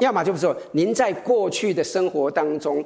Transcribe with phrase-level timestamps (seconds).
[0.00, 2.84] 要么就是说您在过去的生活当中，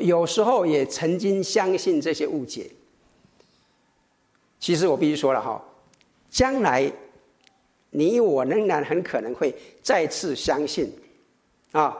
[0.00, 2.70] 有时候也曾经相信这些误解。
[4.60, 5.62] 其实我必须说了哈，
[6.28, 6.92] 将来
[7.90, 10.92] 你我仍然很可能会再次相信，
[11.72, 11.96] 啊，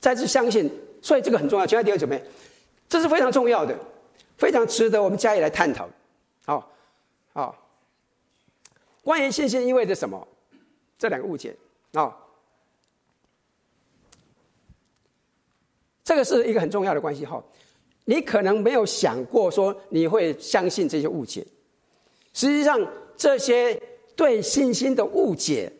[0.00, 1.66] 再次相信，所以这个很重要。
[1.66, 2.22] 亲爱的弟兄姊妹，
[2.88, 3.78] 这是非常重要的，
[4.36, 5.88] 非常值得我们加以来探讨。
[6.44, 6.70] 好，
[7.32, 7.56] 好，
[9.02, 10.26] 关于信心意味着什么？
[10.98, 11.54] 这两个误解
[11.92, 12.16] 啊，
[16.06, 17.42] 这个是一个很重要的关系哈。
[18.04, 21.44] 你可能没有想过说你会相信这些误解。
[22.32, 22.78] 实际上，
[23.16, 23.74] 这些
[24.14, 25.72] 对信心的误解，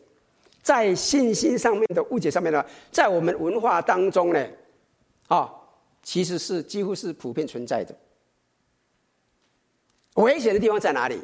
[0.61, 4.47] 在信心上面的误解上面呢，在我们文化当中呢，
[5.29, 5.49] 啊，
[6.03, 7.95] 其实是几乎是普遍存在的。
[10.15, 11.17] 危险的地方在哪里？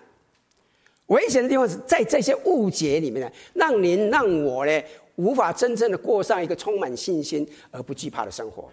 [1.07, 4.81] 危险的地方是在这些误解里面呢，让您让我呢，
[5.17, 8.71] 无法真正的过上一个充满信心而不惧怕的生活。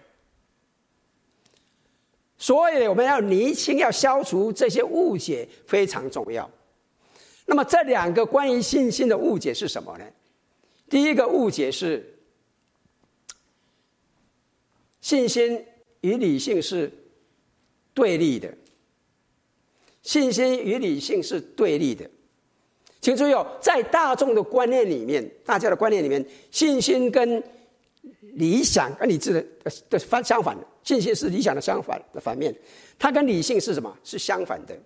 [2.42, 6.50] 所以我们要厘清、要消除这些误解，非常重要。
[7.44, 10.04] 那么这两个关于信心的误解是什么呢？
[10.88, 12.18] 第一个误解是，
[15.02, 15.62] 信心
[16.00, 16.90] 与理性是
[17.92, 18.50] 对立的。
[20.02, 22.08] 信心与理性是对立的。
[23.02, 27.42] 请注意哦，在大众的观念里面，大家的观念里面，信心跟
[28.34, 32.54] 理想跟理智的的反相反的，信心是理想的相反的反面，
[32.98, 33.94] 它跟理性是什么？
[34.02, 34.78] 是相反的。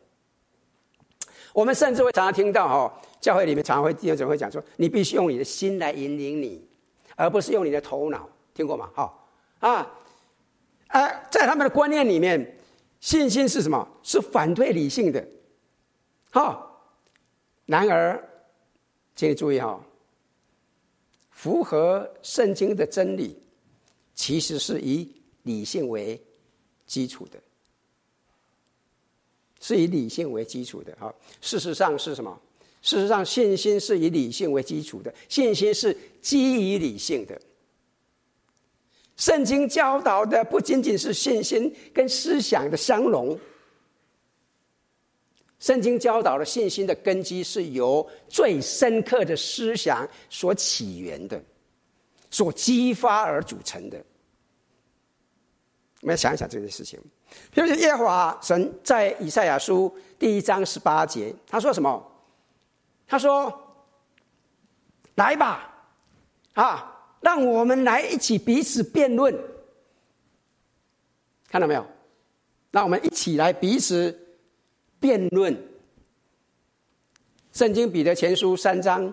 [1.53, 6.67] 我们甚至会常常听到哈，教会里面常常会弟兄姊妹会讲说，你必须用你的心来引领你，
[7.15, 8.91] 而不是用你的头脑，听过吗？
[8.95, 9.15] 哈
[9.61, 9.91] 啊，
[10.89, 12.59] 呃，在他们的观念里面，
[12.99, 13.87] 信心是什么？
[14.03, 15.25] 是反对理性的。
[16.31, 16.91] 好，
[17.67, 18.21] 然而，
[19.15, 19.81] 请你注意哈。
[21.35, 23.37] 符合圣经的真理，
[24.15, 25.07] 其实是以
[25.43, 26.19] 理性为
[26.87, 27.39] 基础的，
[29.61, 30.97] 是以理性为基础的。
[30.99, 32.41] 哈，事实上是什么？
[32.81, 37.39] 事实上，信心是以理性为基础的，信心是基于理性的。
[39.17, 43.39] 圣经教导的不仅仅是信心跟思想的相融。
[45.65, 51.43] 圣经教导的信心的根基是由最深刻的思想所起源的，
[52.31, 53.97] 所激发而组成的。
[56.03, 57.01] 我们要想一想这件事情。
[57.51, 62.13] 比如，耶和华神在以赛亚书第一章十八节，他说什么？
[63.07, 63.51] 他说
[65.17, 65.75] ：“来吧，
[66.53, 69.35] 啊，让我们来一起彼此辩论。
[71.49, 71.87] 看到没有？
[72.71, 74.21] 让我们一起来彼此。”
[75.05, 75.55] 辩论，
[77.53, 79.13] 圣经彼得前书三章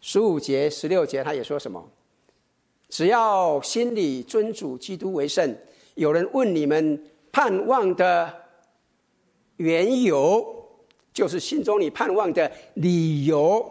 [0.00, 1.84] 十五节、十六节，他也说什么？
[2.88, 5.52] 只要心里尊主基督为圣，
[5.96, 8.32] 有人问你们盼望的
[9.56, 10.46] 缘由，
[11.12, 13.68] 就是心中你盼望的理由，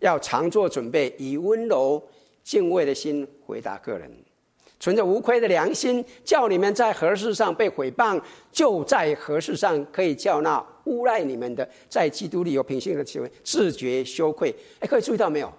[0.00, 2.06] 要常做准备，以温柔
[2.42, 4.12] 敬畏的心回答个人。
[4.78, 8.20] 存着无愧的良心，叫你们在何事上被毁谤，
[8.52, 14.54] 就在何事上可以叫那诬赖你们的，在基督里有品性的行为，自觉羞愧。
[14.80, 15.52] 哎，可以注意到没有？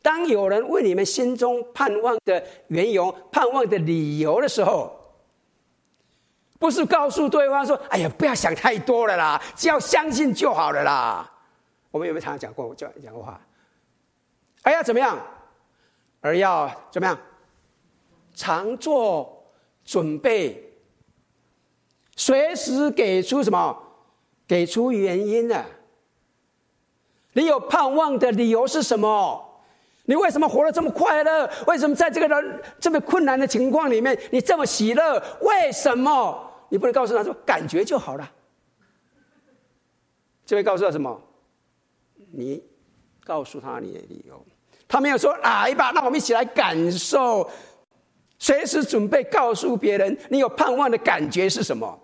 [0.00, 4.92] 当有人问你们心中盼望的缘由、盼望的理由的时候，
[6.58, 11.28] 不是告诉对方说：“哎呀，不要想太多了啦，只要相信就好了啦。”
[11.92, 13.40] 我们有没有常常讲过讲讲过话？
[14.62, 15.18] 哎呀，怎么样？
[16.20, 17.18] 而要怎么样？
[18.34, 19.44] 常做
[19.84, 20.72] 准备，
[22.16, 23.76] 随时给出什么？
[24.46, 25.64] 给出原因呢？
[27.32, 29.48] 你有盼望的理由是什么？
[30.04, 31.48] 你为什么活得这么快乐？
[31.66, 35.22] 为什么在这个人这么困难的情况里面，你这么喜乐？
[35.40, 36.50] 为什么？
[36.68, 38.30] 你不能告诉他说感觉就好了？
[40.44, 41.20] 就会告诉他什么？
[42.32, 42.62] 你
[43.24, 44.44] 告诉他你的理由。
[44.88, 47.48] 他没有说来吧，那我们一起来感受。
[48.38, 51.98] 随时准备告诉别人，你有盼望的感觉是什么？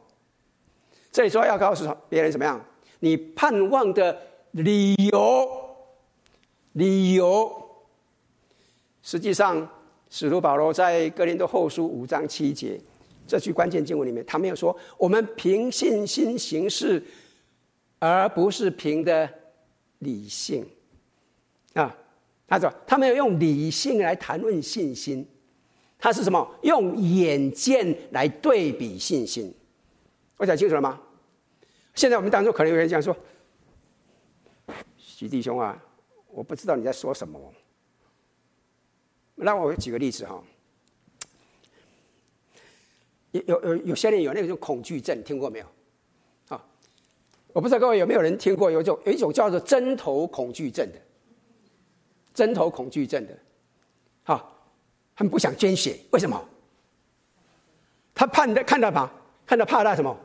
[1.11, 2.65] 这里说要告诉别人怎么样？
[3.01, 4.17] 你盼望的
[4.53, 5.49] 理由，
[6.73, 7.51] 理由。
[9.03, 9.67] 实际上，
[10.11, 12.79] 使徒保罗在哥林多后书五章七节
[13.27, 17.03] 这句关键经文里面，他没有说我们凭信心行事，
[17.99, 19.29] 而不是凭的
[20.01, 20.67] 理性
[21.75, 21.97] 啊。
[22.47, 25.27] 他说他没有用理性来谈论信心。
[25.99, 26.49] 他是什么？
[26.63, 29.53] 用眼见来对比信心，
[30.39, 30.99] 我讲清楚了吗？
[31.95, 33.15] 现在我们当中可能有人讲说
[34.97, 35.77] ：“徐弟兄啊，
[36.29, 37.53] 我不知道你在说什么。”
[39.35, 40.43] 让我举个例子哈。
[43.33, 45.67] 有有有有些人有那种恐惧症，听过没有？
[46.49, 46.65] 啊，
[47.53, 50.99] 我不知道各位有没有人听过有一种有一种叫做针头恐惧症的，
[52.33, 53.39] 针头恐惧症的，
[54.23, 54.51] 啊，
[55.17, 56.49] 他们不想捐血，为什么？
[58.15, 59.11] 他怕的看到怕？
[59.45, 60.17] 看到怕那什么？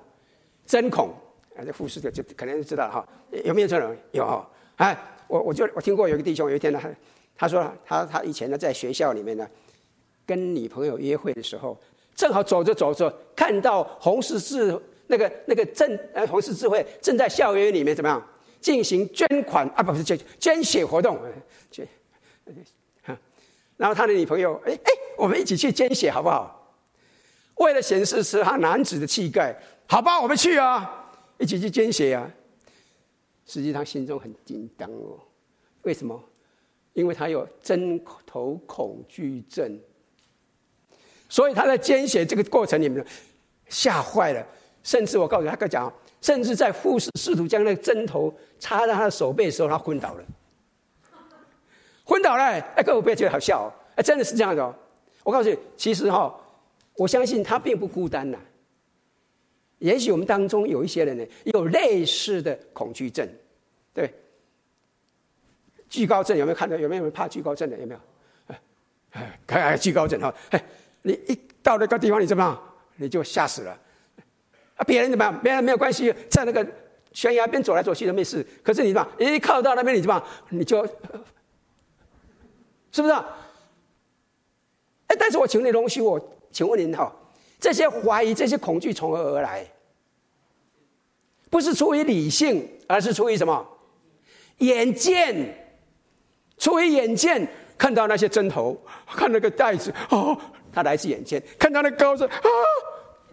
[0.65, 1.09] 针孔
[1.55, 3.07] 啊，这护士就就可能就知道哈。
[3.43, 3.95] 有没有这种？
[4.11, 4.49] 有哈。
[4.77, 6.89] 哎，我我就我听过有个弟兄有一天呢，他
[7.35, 9.47] 他说他他以前呢在学校里面呢，
[10.25, 11.77] 跟女朋友约会的时候。
[12.15, 18.23] 正好走着走着，看到红十字那个那个正呃红十字会正在校园里面怎么样
[18.61, 19.81] 进行捐款啊？
[19.81, 21.19] 不是捐捐血活动，
[21.71, 21.87] 捐，
[23.77, 26.77] 然后他的女朋友哎哎，我们一起去捐血好不好？
[27.55, 32.29] 为了显示是他男子的气概，好吧，我们去啊，一起去捐血啊。
[33.45, 35.19] 实际上心中很紧张哦，
[35.81, 36.21] 为什么？
[36.93, 39.79] 因为他有针头恐惧症。
[41.27, 43.03] 所以他在捐血这个过程里面
[43.67, 44.47] 吓坏了，
[44.83, 45.91] 甚至我告诉他，他讲，
[46.21, 50.23] 甚至在护士试图将那个针头插在他的手背的时候，他昏倒了，
[52.05, 52.43] 昏倒了。
[52.43, 54.73] 哎，各位不要觉得好笑哦，哎，真的是这样的哦。
[55.23, 56.33] 我告诉你，其实哈，
[56.97, 58.37] 我相信他并不孤单呐。
[59.83, 63.27] 也许我们当中有一些人呢，有类似的恐惧症，
[63.93, 64.09] 对，
[65.89, 66.77] 惧高症有没有看到？
[66.77, 67.77] 有没有人怕惧高症的？
[67.77, 67.99] 有没有？
[69.11, 70.63] 哎哎，惧高症哈，哎。
[71.05, 72.57] 你一到那个地方，你怎么样？
[72.95, 73.77] 你就吓死了。
[74.77, 75.37] 啊，别人怎么样？
[75.43, 76.65] 别人没有关系，在那个
[77.11, 78.41] 悬崖边走来走去都没事。
[78.63, 79.33] 可是你怎么样？
[79.33, 80.25] 一靠到那边，你怎么样？
[80.47, 80.81] 你就，
[82.93, 83.09] 是不是？
[83.09, 83.37] 啊
[85.07, 86.17] 哎，但是我请你容许我，
[86.53, 87.13] 请问您哈，
[87.59, 89.67] 这些怀疑、这些恐惧从何而来？
[91.53, 93.63] 不是出于理性，而是出于什么？
[94.57, 95.55] 眼见，
[96.57, 97.47] 出于眼见，
[97.77, 100.35] 看到那些针头，看那个袋子，哦。
[100.73, 102.49] 他来自眼见，看到那高子啊，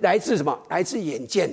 [0.00, 0.60] 来自什么？
[0.68, 1.50] 来自眼见。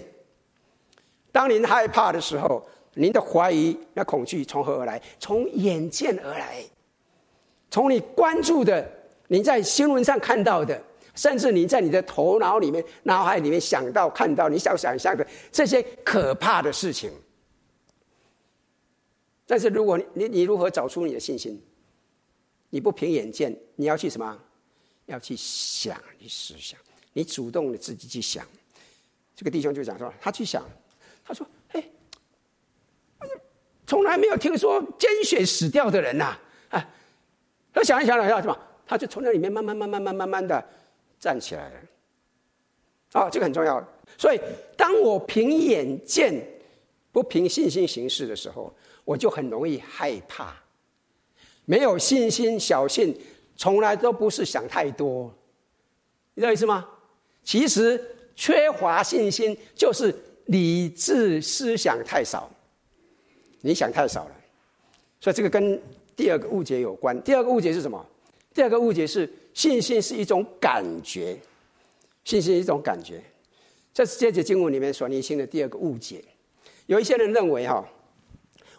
[1.32, 2.62] 当您害怕的时候，
[2.96, 5.02] 您的怀疑、那恐惧从何而来？
[5.18, 6.62] 从眼见而来，
[7.72, 8.86] 从你关注的、
[9.30, 10.78] 你在新闻上看到的，
[11.18, 17.12] 甚至你在你的头脑里面、脑海里面想到、看到、你想想象的这些可怕的事情。
[19.46, 21.62] 但是，如果你你如何找出你的信心？
[22.70, 24.40] 你不凭眼见，你要去什么？
[25.06, 26.78] 要去想，去思想，
[27.14, 28.46] 你主动的自己去想。
[29.36, 30.64] 这个弟兄就讲说，他去想，
[31.24, 31.90] 他说：“哎，
[33.86, 36.38] 从来没有听说捐血死掉的人呐！”
[36.70, 36.90] 啊，
[37.74, 38.60] 他想一想，想一想，什么？
[38.86, 40.70] 他就从那里面慢慢、慢慢、慢慢、慢慢的
[41.20, 41.76] 站起来了。
[43.14, 43.86] 啊，这个很重要。
[44.18, 44.40] 所以，
[44.76, 46.44] 当我凭眼见，
[47.12, 48.74] 不凭信心行事的时候，
[49.06, 50.56] 我就很容易害怕，
[51.66, 53.16] 没有信心，小信。
[53.60, 55.34] 从来都不是想太多，
[56.36, 56.88] 你知道意思吗？
[57.44, 58.00] 其实
[58.36, 60.14] 缺乏信心就是
[60.46, 62.48] 理智思想太少，
[63.62, 64.36] 你想太少了，
[65.20, 65.82] 所以这个跟
[66.16, 67.20] 第二个误解有关。
[67.24, 68.06] 第二个误解是什么？
[68.54, 71.36] 第二个误解是信心是一种感觉，
[72.24, 73.20] 信心是一种感觉。
[73.92, 76.24] 这是这节经文里面所厘清的第二个误解。
[76.86, 77.84] 有一些人认为哈，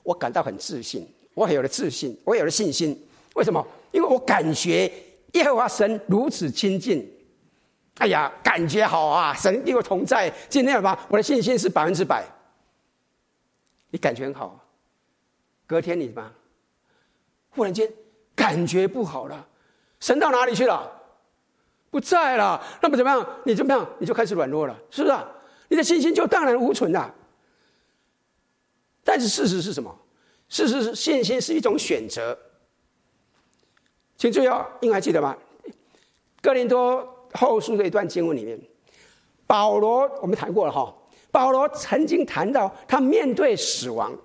[0.04, 1.04] 我感到很自信，
[1.34, 2.96] 我有了自信，我有了信心，
[3.34, 3.66] 为什么？
[3.90, 4.88] 因为我感觉
[5.32, 7.12] 耶和华神如此亲近，
[7.96, 9.34] 哎呀，感觉好啊！
[9.34, 12.24] 神与我同在，今天吧，我的信心是百分之百。
[13.90, 14.64] 你感觉很好，
[15.66, 16.32] 隔天你吧，
[17.50, 17.90] 忽然间
[18.36, 19.44] 感觉不好了，
[20.00, 20.90] 神到哪里去了？
[21.90, 22.62] 不在了。
[22.82, 23.26] 那么怎么样？
[23.44, 23.88] 你怎么样？
[23.98, 25.16] 你就开始软弱了，是不是？
[25.68, 27.14] 你的信心就荡然无存了。
[29.02, 29.94] 但是事实是什么？
[30.48, 32.38] 事实是信心是一种选择。
[34.16, 35.36] 请注意哦，应该记得吧？
[36.40, 38.58] 哥林多后书的一段经文里面，
[39.46, 40.94] 保罗我们谈过了哈。
[41.30, 44.16] 保罗曾经谈到他面对死亡，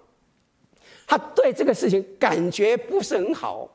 [1.06, 3.70] 他对这个事情感觉不是很好。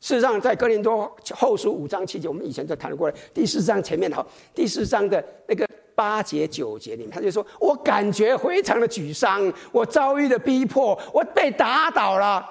[0.00, 3.16] 事实上，在哥林多后书五章七节，我们以前就谈过了。
[3.34, 4.24] 第四章前面哈，
[4.54, 12.44] 第四章的那个八节九节里面，他就说：“我感觉非常的沮丧，我遭遇的逼迫，我被打倒了。”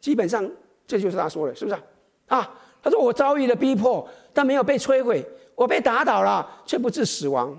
[0.00, 0.50] 基本上。
[0.86, 2.38] 这就是他说的，是不是啊？
[2.38, 5.22] 啊，他说我遭遇了逼迫，但没有被摧毁；
[5.54, 7.56] 我被打倒了，却不致死亡。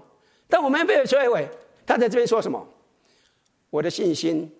[0.49, 1.47] 但我没有被摧毁。
[1.85, 2.67] 他在这边说什么？
[3.69, 4.53] 我的信心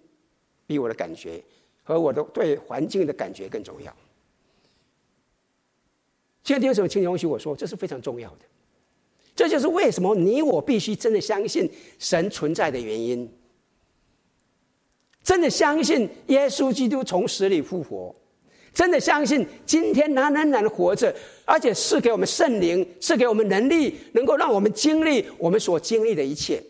[0.65, 1.43] 比我的感觉
[1.83, 3.95] 和我的对环境的感觉更重要。
[6.43, 6.87] 今天为什么？
[6.87, 8.45] 请容许我说，这是非常重要的。
[9.35, 11.69] 这就是为什么你我必须真的相信
[11.99, 13.31] 神存在的原因。
[15.23, 18.13] 真的相信耶稣基督从死里复活。
[18.73, 21.13] 真的相信今天他仍然活着，
[21.45, 26.63] 而且赐给我们圣灵，赐给我们能力，能够让我们经历我们所经历的一切。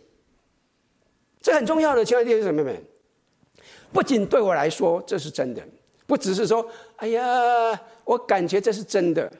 [1.41, 2.83] 这很重要的，亲爱的弟兄姊妹们，
[3.91, 5.61] 不仅对我来说这是真的，
[6.07, 6.65] 不只是说，
[6.97, 9.31] 哎呀，我感觉这是真的。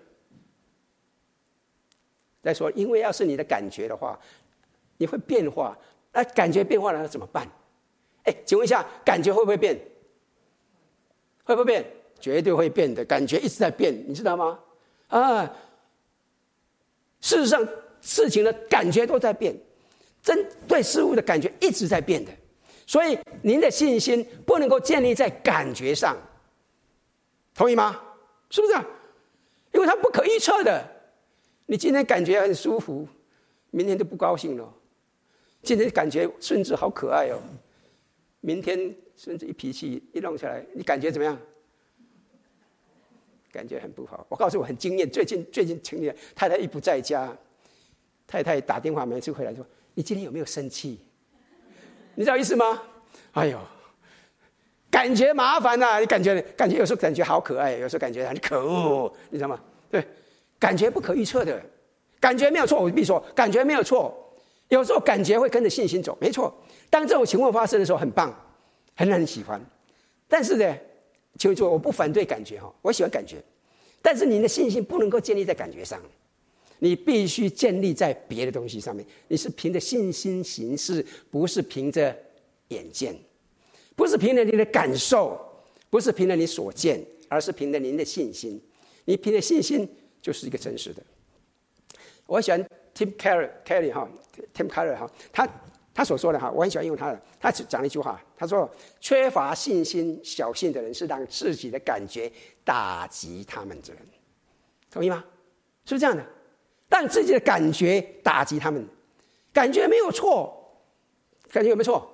[2.44, 4.20] 再说，因为要是你的感觉的话，
[4.98, 5.78] 你会变化，
[6.12, 7.48] 那感觉变化了怎么办？
[8.24, 9.80] 哎，请问一下，感觉会不会变？
[11.44, 11.86] 会不会变？
[12.20, 14.60] 绝对会变的，感觉一直在变，你知道吗？
[15.08, 15.44] 啊，
[17.20, 17.68] 事实上，
[18.00, 19.56] 事情的感觉都在变，
[20.22, 22.32] 真对事物的感觉一直在变的，
[22.92, 26.18] 所以您的信心不能够建立在感觉上，
[27.56, 27.98] 同意吗？
[28.50, 28.74] 是不是？
[29.72, 30.86] 因为它不可预测的，
[31.68, 33.08] 你今天感觉很舒服，
[33.70, 34.66] 明天就不高兴了；
[35.64, 37.40] 今天感觉孙子好可爱哦，
[38.42, 41.40] 明天孙子一脾气一弄下来，你感觉怎么样？
[43.54, 45.10] 感觉很不好，我告诉我很惊艳。
[45.10, 47.34] 最近最近，前天太太一不在家，
[48.28, 51.00] 太太打电话每次回来说：“你今天有没有生气？”
[52.16, 52.82] 你知道意思吗？
[53.34, 53.60] 哎呦，
[54.90, 59.60] 感觉麻烦呐、你感觉感觉有时候感觉好可爱，有时候感觉很可恶，你知道吗？
[59.90, 60.06] 对，
[60.60, 61.62] 感觉不可预测的，
[62.20, 62.82] 感觉没有错。
[62.82, 64.18] 我必说，感觉没有错。
[64.70, 66.54] 有时候感觉会跟着信心走，没错。
[66.90, 68.34] 当这种情况发生的时候，很棒，
[68.96, 69.62] 很让人喜欢。
[70.28, 70.78] 但是呢？
[71.38, 73.38] 请注意，我不反对感觉哈，我喜欢感觉，
[74.02, 75.98] 但是你的信心不能够建立在感觉上，
[76.84, 79.06] 你必须建立在别的东西上面。
[79.28, 82.16] 你是凭着信心行事，不是凭着
[82.70, 83.16] 眼见，
[83.96, 85.40] 不是凭着你的感受，
[85.92, 88.60] 不是凭着你所见，而是凭着您的信心。
[89.06, 89.88] 你凭着信心
[90.22, 91.04] 就是一个真实的。
[92.26, 92.60] 我喜欢
[92.96, 94.10] Tim Keller Kelly 哈
[94.54, 95.48] ，Tim Keller 哈，他。
[95.94, 97.22] 他所说的哈，我很喜欢用他的。
[97.38, 98.68] 他讲了一句话，他说
[99.02, 102.32] ：“缺乏信心、小信的人，是让自己的感觉
[102.64, 104.02] 打击他们的人。”
[104.90, 105.22] 同意吗？
[105.84, 106.26] 是不是这样的？
[106.92, 108.86] 让自己的感觉打击他们，
[109.52, 110.54] 感觉没有错，
[111.50, 112.08] 感觉有没有错？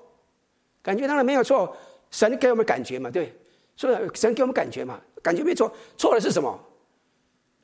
[0.82, 1.76] 感觉当然没有错。
[2.12, 3.34] 神给我们感觉嘛，对，
[3.76, 4.10] 是不是？
[4.14, 5.70] 神给我们感觉嘛，感觉没错。
[5.98, 6.58] 错的是什么？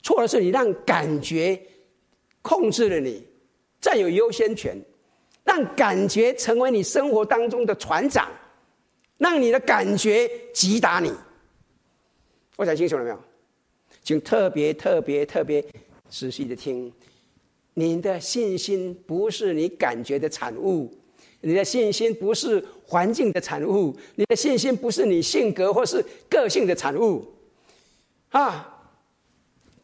[0.01, 1.61] 错的是你让感觉
[2.41, 3.25] 控制了你，
[3.79, 4.75] 占有优先权。
[5.45, 8.31] 让感觉成为你生活当中的船长，
[9.17, 11.13] 让你的感觉击打你。
[12.55, 13.19] 我讲清楚了没有？
[14.01, 15.63] 请特别特别特别
[16.13, 16.93] 仔细的听。
[17.73, 20.93] 你的信心不是你感觉的产物，
[21.41, 27.25] 你的信心不是环境的产物，你的信心不是你性格或是个性的产物。
[28.29, 28.91] 啊，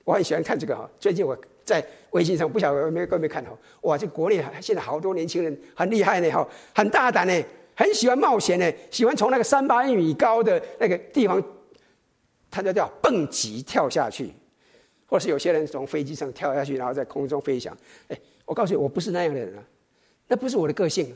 [0.04, 0.88] 我很喜欢看这个哈。
[1.00, 1.36] 最近我。
[1.66, 3.56] 在微信上不晓得有没有各位看到？
[3.82, 7.44] 哇，这国内现在好多年轻人很厉害呢，哈，很大胆呢，
[7.76, 11.40] 很喜欢冒险呢，喜欢从那个三百米高的那个地方，
[12.50, 14.32] 他就叫蹦极跳下去，
[15.10, 17.76] 或是有些人从飞机上跳下去，然后在空中飞翔。
[18.08, 19.64] 哎，我告诉你，我不是那样的人啊，
[20.28, 21.14] 那不是我的个性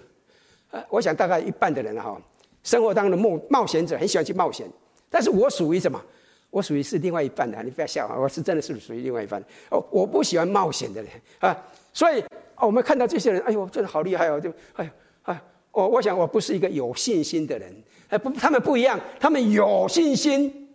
[0.72, 0.84] 啊。
[0.90, 2.20] 我想大概一半的人哈，
[2.64, 4.68] 生活当中的冒冒险者很喜欢去冒险，
[5.10, 6.04] 但是我属于什么？
[6.50, 8.16] 我属于是另外一半的，你不要笑啊！
[8.16, 9.84] 我是真的是属于另外一半哦。
[9.90, 12.24] 我不喜欢冒险的人啊，所以
[12.58, 14.40] 我们看到这些人，哎呦，真的好厉害哦！
[14.40, 14.92] 就哎呦
[15.24, 17.74] 哎，我我想我不是一个有信心的人，
[18.10, 20.70] 哎不，他们不一样，他们有信心，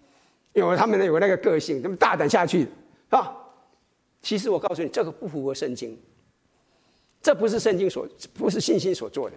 [0.54, 2.66] 有他们有那个个性，他们大胆下去
[3.08, 3.34] 啊。
[4.20, 5.96] 其实我告诉你，这个不符合圣经，
[7.22, 9.36] 这不是圣经所，不是信心所做的，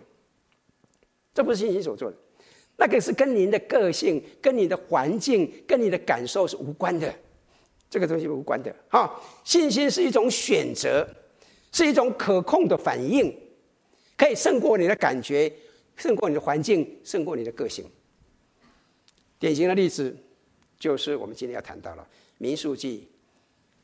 [1.33, 2.17] 这不是信心所做的。
[2.77, 7.13] 那个是跟您的个性、跟你的环境、跟你的感受是无关的，
[7.91, 8.75] 这个东西无关的。
[8.89, 11.07] 哈，信心是一种选择，
[11.71, 13.31] 是一种可控的反应，
[14.17, 15.53] 可以胜过你的感觉，
[15.95, 17.85] 胜过你的环境，胜过你的个性。
[19.37, 20.17] 典型的例子
[20.79, 22.01] 就是我们今天要谈到了
[22.39, 23.07] 《民数记》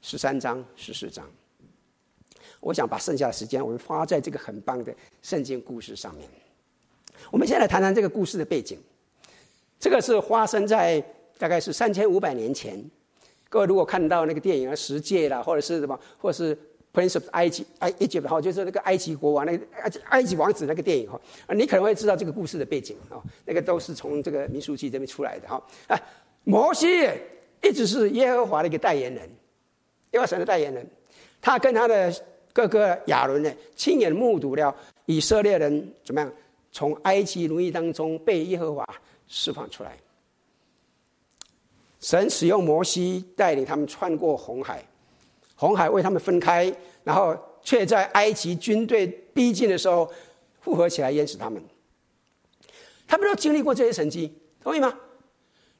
[0.01, 1.25] 十三章、十四章。
[2.59, 6.27] 我想把剩下的时间我们花在这个很棒的圣经故事上面。
[7.29, 8.79] 我们先来谈谈这个故事的背景。
[9.79, 11.03] 这个是发生在
[11.37, 12.83] 大概是三千五百年前。
[13.49, 16.55] 各位如果看到那个电影啊，《十诫》啦，或者是什么，或者是
[16.93, 21.21] 《Prince of 埃及》埃及哈，就是那个埃及国王，那个埃及埃及王子那个电影哈，
[21.53, 23.21] 你可能会知道这个故事的背景啊。
[23.45, 25.63] 那个都是从这个《民数记》这边出来的哈。
[25.87, 25.99] 啊，
[26.43, 26.87] 摩西
[27.61, 29.29] 一直是耶和华的一个代言人，
[30.17, 30.85] 耶和神的代言人。
[31.39, 32.13] 他跟他的
[32.51, 36.31] 哥哥亚伦呢，亲眼目睹了以色列人怎么样。
[36.69, 38.87] 从埃及奴役当中被耶和华
[39.27, 39.97] 释放出来，
[41.99, 44.85] 神使用摩西带领他们穿过红海，
[45.55, 46.71] 红海为他们分开，
[47.03, 50.11] 然后却在埃及军队逼近的时候
[50.61, 51.59] 复合起来淹死他们。
[53.07, 54.31] 他们都经历过这些神迹，
[54.61, 54.93] 同意吗？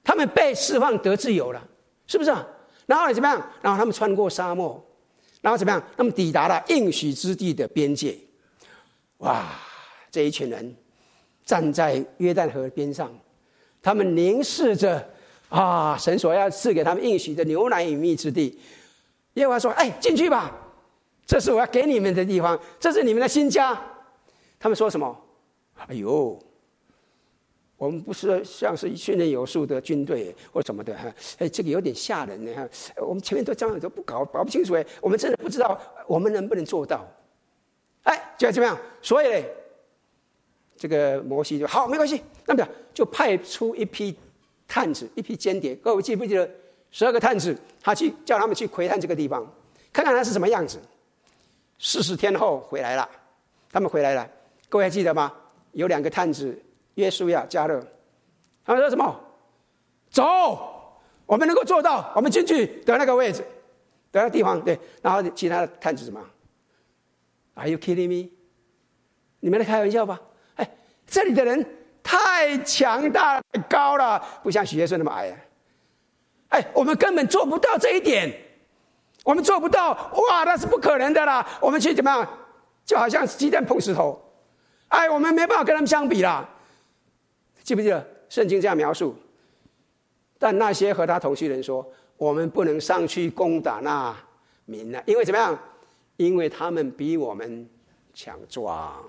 [0.04, 1.68] 他们被释放得自由了，
[2.08, 2.48] 是不是啊？
[2.88, 3.38] 然后怎么样？
[3.62, 4.84] 然后他们穿过沙漠，
[5.42, 5.84] 然后怎么样？
[5.96, 8.18] 他们抵达了应许之地的边界。
[9.18, 9.46] 哇！
[10.10, 10.76] 这一群人
[11.46, 13.12] 站在约旦河边上，
[13.84, 15.08] 他们凝视着
[15.50, 18.58] 啊，神所要赐给他们应许的牛奶与蜜之地。
[19.34, 20.52] 耶和华说：“哎，进去吧，
[21.26, 23.80] 这是我要给你们的地方，这是你们的新家。”
[24.58, 25.16] 他们说什么？
[25.76, 26.40] 哎呦！
[27.78, 32.68] 我们不是像是训练有素的军队或什么的哈，哎，这个有点吓人呢哈。
[32.98, 37.06] 我们前面都讲的都不搞，搞不清楚哎，我们真的不知道我们能不能做到。
[38.04, 38.76] 哎，就怎么样？
[39.00, 39.46] 所以呢，
[40.76, 44.18] 这个摩西就好，没关系，那么就派出一批
[44.68, 45.76] 探子，一批间谍。
[45.76, 46.50] 各位记不记得
[46.90, 47.56] 十二个探子？
[47.80, 49.46] 他去叫他们去窥探这个地方，
[49.94, 50.80] 看看它是什么样子。
[51.78, 53.08] 四十天后回来了，
[53.72, 54.28] 他们回来了，
[54.68, 55.32] 各位还记得吗？
[55.74, 56.60] 有两个探子。
[56.98, 57.80] 约书亚、加勒，
[58.66, 59.20] 他说什么？
[60.10, 63.42] 走，我们能够做到，我们进去得那个位置，
[64.12, 64.60] 得那个地方。
[64.62, 66.20] 对，然后其他的探子什么
[67.54, 68.32] ？Are you kidding me？
[69.42, 70.20] 你们在开玩笑吧？
[70.56, 70.68] 哎，
[71.06, 71.64] 这里的人
[72.02, 75.38] 太强大、太高了，不像许先生那么矮啊。
[76.50, 78.34] 哎，我们根本做不到这一点，
[79.24, 79.92] 我们做不到。
[79.92, 81.48] 哇，那是不可能的啦！
[81.62, 82.28] 我们去怎么样？
[82.84, 84.20] 就好像鸡蛋碰石头。
[84.88, 86.50] 哎，我们没办法跟他们相比啦。
[87.68, 89.14] 记不记得圣经这样描述？
[90.40, 94.16] 但那些和他同去的人说：“我们不能上去攻打那
[94.64, 95.60] 民了，因为怎么样？
[96.16, 97.68] 因为他们比我们
[98.14, 99.04] 强壮。”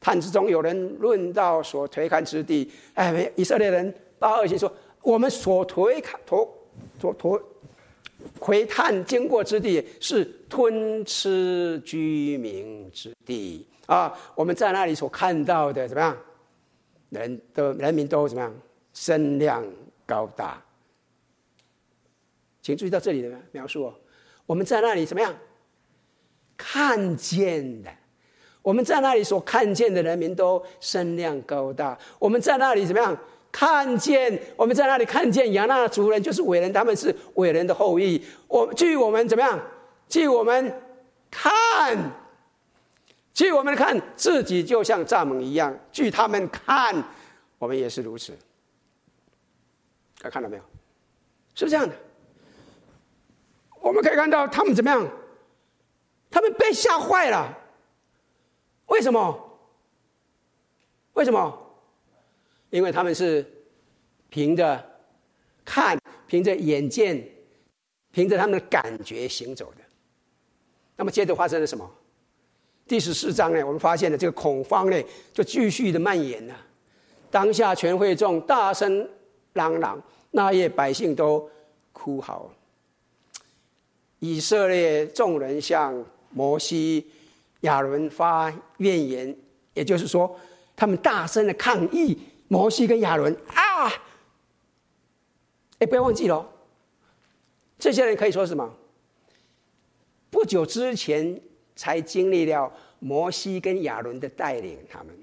[0.00, 4.72] 探子中有人论到所推看之地，哎，以色列人八二七说
[5.02, 6.58] ：“我们所推看、所
[6.98, 7.42] 所所
[8.38, 14.18] 窥探经过之地，是吞吃居民之地啊！
[14.34, 16.16] 我们在那里所看到的怎么样？”
[17.10, 18.54] 人都人民都怎么样？
[18.94, 19.64] 身量
[20.04, 20.60] 高大，
[22.60, 23.94] 请注意到这里的描述哦。
[24.44, 25.32] 我们在那里怎么样？
[26.56, 27.90] 看见的，
[28.62, 31.96] 我们在那里所看见的人民都身量高大。
[32.18, 33.16] 我们在那里怎么样？
[33.52, 38.22] 看见我们在那里看见亚衲族人就是伟人，他们是伟人的后裔。
[38.48, 39.58] 我据我们怎么样？
[40.08, 40.74] 据我们
[41.30, 41.96] 看。
[43.38, 46.92] 据我们看，自己就像蚱蜢一样；据他们看，
[47.56, 48.36] 我们也是如此。
[50.20, 50.62] 看到没有？
[51.54, 51.94] 是不是这样的？
[53.80, 55.08] 我们可以看到他们怎么样？
[56.28, 57.56] 他们被吓坏了。
[58.86, 59.60] 为什么？
[61.12, 61.76] 为什么？
[62.70, 63.48] 因为他们是
[64.30, 64.84] 凭着
[65.64, 65.96] 看，
[66.26, 67.24] 凭着眼见，
[68.10, 69.84] 凭着他们的感觉行走的。
[70.96, 71.88] 那么接着发生了什么？
[72.88, 74.96] 第十四章呢，我们发现了这个恐慌呢，
[75.34, 76.56] 就继续的蔓延了。
[77.30, 79.06] 当下全会众大声
[79.52, 81.46] 嚷嚷，那夜百姓都
[81.92, 82.50] 哭嚎。
[84.20, 87.06] 以色列众人向摩西、
[87.60, 89.36] 亚伦发怨言，
[89.74, 90.34] 也就是说，
[90.74, 93.92] 他们大声的抗议摩西跟亚伦啊！
[95.78, 96.50] 哎，不要忘记了，
[97.78, 98.74] 这些人可以说什么？
[100.30, 101.38] 不久之前。
[101.78, 105.16] 才经历了摩西跟亚伦的带领，他们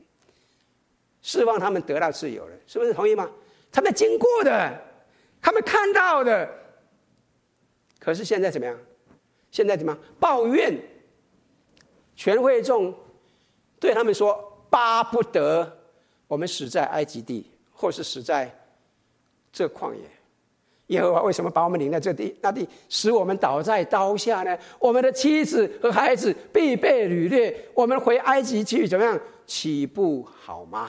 [1.21, 3.29] 释放他们得到自由了，是不是同意吗？
[3.69, 4.81] 他们经过的，
[5.41, 6.49] 他们看到的。
[7.99, 8.79] 可是现在怎么样？
[9.51, 10.01] 现在怎么样？
[10.17, 10.79] 抱怨，
[12.15, 12.97] 全会众
[13.77, 15.77] 对他们说：“巴不得
[16.25, 18.49] 我们死在埃及地，或是死在
[19.51, 20.09] 这旷野。”
[20.87, 24.55] 耶和华为什么把我们领在这地那地，使我们倒在刀下呢？
[24.79, 29.19] 我们的妻子和孩子必被掳掠，我们回埃及去怎么样？
[29.47, 30.87] 岂不好吗？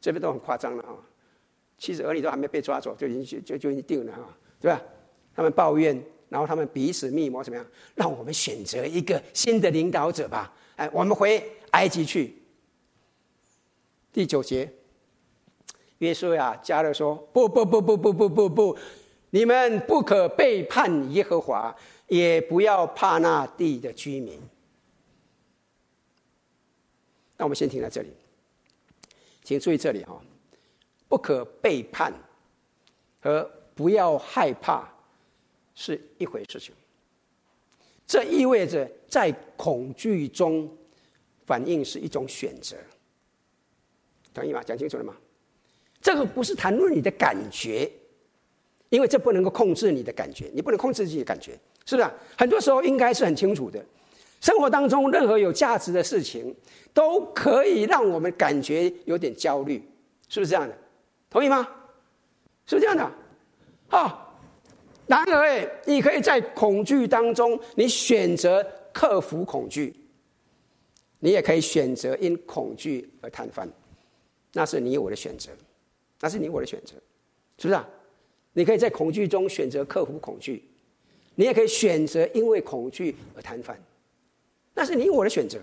[0.00, 0.96] 这边都很夸张了啊！
[1.76, 4.80] 妻子儿女都还没被抓走，就已经就就已经定了啊，对吧？
[5.34, 7.66] 他们抱怨，然后他们彼此密谋，怎么样？
[7.94, 10.50] 让我们选择一个新的领导者吧！
[10.76, 12.34] 哎，我们回埃及去。
[14.10, 14.72] 第九节。
[16.00, 18.78] 约书亚、迦勒说：“不不不不不不不不，
[19.30, 21.74] 你们不可背叛耶和华，
[22.08, 24.40] 也不要怕那地的居民。”
[27.36, 28.08] 那我们先停在这里，
[29.42, 30.18] 请注意这里哈，
[31.06, 32.12] 不可背叛
[33.20, 34.88] 和不要害怕
[35.74, 36.74] 是一回事情。
[38.06, 40.68] 这意味着在恐惧中
[41.44, 42.76] 反应是一种选择，
[44.32, 44.62] 同意吗？
[44.62, 45.14] 讲清楚了吗？
[46.00, 47.90] 这个不是谈论你的感觉，
[48.88, 51.52] 因为这不能够控制你的感觉，你不能控制自己的感觉，
[51.84, 52.08] 是不是？
[52.36, 53.84] 很多时候应该是很清楚的。
[54.40, 56.54] 生活当中任何有价值的事情，
[56.94, 59.82] 都可以让我们感觉有点焦虑，
[60.30, 60.74] 是不是这样的？
[61.28, 61.68] 同意吗？
[62.66, 63.12] 是不是这样的？
[63.90, 64.34] 啊，
[65.06, 69.94] 然而，你可以在恐惧当中，你选择克服恐惧，
[71.18, 73.68] 你也可以选择因恐惧而摊贩，
[74.54, 75.50] 那是你我的选择，
[76.20, 76.94] 那是你我的选择，
[77.58, 77.88] 是不是啊？
[78.52, 80.62] 你可以在恐惧中选择克服恐惧，
[81.34, 83.80] 你也可以选择因为恐惧而摊贩，
[84.74, 85.58] 那是你我的选择。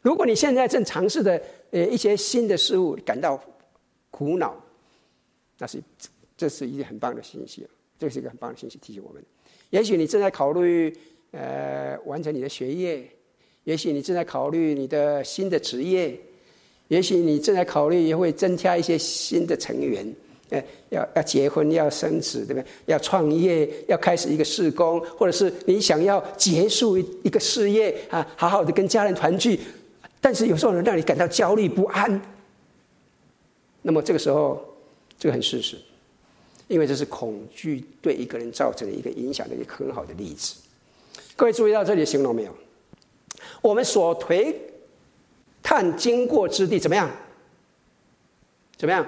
[0.00, 3.38] 如果你现在正尝试的呃一些新的事物感到
[4.10, 4.56] 苦恼，
[5.58, 5.78] 那是
[6.36, 7.66] 这是一个很棒的信息，
[7.98, 9.22] 这是一个很棒的信息提醒我们。
[9.70, 10.96] 也许你正在考虑
[11.32, 13.06] 呃完成你的学业，
[13.64, 16.18] 也许你正在考虑你的新的职业，
[16.88, 20.14] 也许你正在考虑也会增加一些新的成员，
[20.50, 22.64] 呃要要结婚要生子对不对？
[22.86, 29.58] 要创业要开始一个事工，或者是你想要结束一个事业啊，好好的跟家人团聚。
[30.20, 32.20] 但是有时候能让你感到焦虑不安，
[33.82, 34.60] 那么这个时候，
[35.18, 35.76] 这个很事实，
[36.66, 40.56] 因为这是恐惧对一个人造成的一个影响的一个很好的例子。
[41.36, 42.52] 各位注意到这里形容没有？
[43.62, 44.58] 我们所推
[45.66, 47.10] 探经过之地怎么样？
[48.76, 49.04] 怎么样？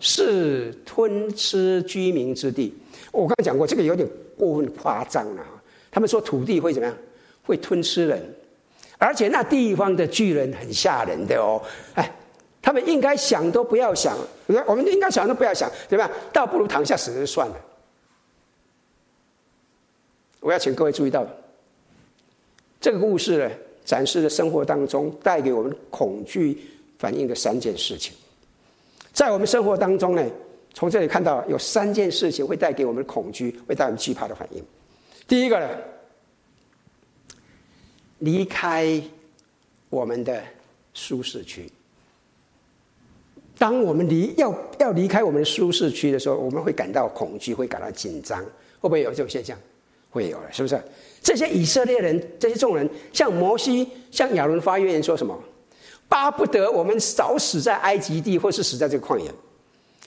[0.00, 2.74] 是吞吃居民之地。
[3.12, 5.44] 我刚才讲过，这个有点过分夸张了。
[5.90, 6.96] 他们说土地会怎么样？
[7.44, 8.34] 会吞吃人。
[8.96, 11.60] 而且那地方的巨人很吓人的哦，
[11.94, 12.10] 哎，
[12.62, 14.16] 他们应该想都不要想，
[14.66, 16.10] 我们应该想都不要想，怎么样？
[16.32, 17.56] 倒不如躺下死算了。
[20.40, 21.26] 我要请各位注意到，
[22.80, 23.50] 这个故事呢，
[23.84, 26.58] 展示了生活当中带给我们恐惧
[26.98, 28.14] 反应的三件事情。
[29.12, 30.24] 在我们生活当中呢，
[30.74, 34.62] 从这里看到有三件事情会带给我们恐惧，会带我们惧怕的反应。
[35.26, 35.68] 第一个呢。
[38.20, 39.02] 离开
[39.88, 40.42] 我们的
[40.92, 41.72] 舒适区。
[43.56, 48.44] 当我们离要要离开我们的舒适区的时候，我们会感到恐惧，会感到紧张，
[48.78, 49.58] 会不会有这种现象？
[50.10, 50.78] 会有了，是不是？
[51.22, 55.38] 这些以色列人，这些众人，向摩西、向亚伦发怨言，说什么？
[56.08, 59.30] 巴不得我们早死在埃及地，或是死在这个旷野。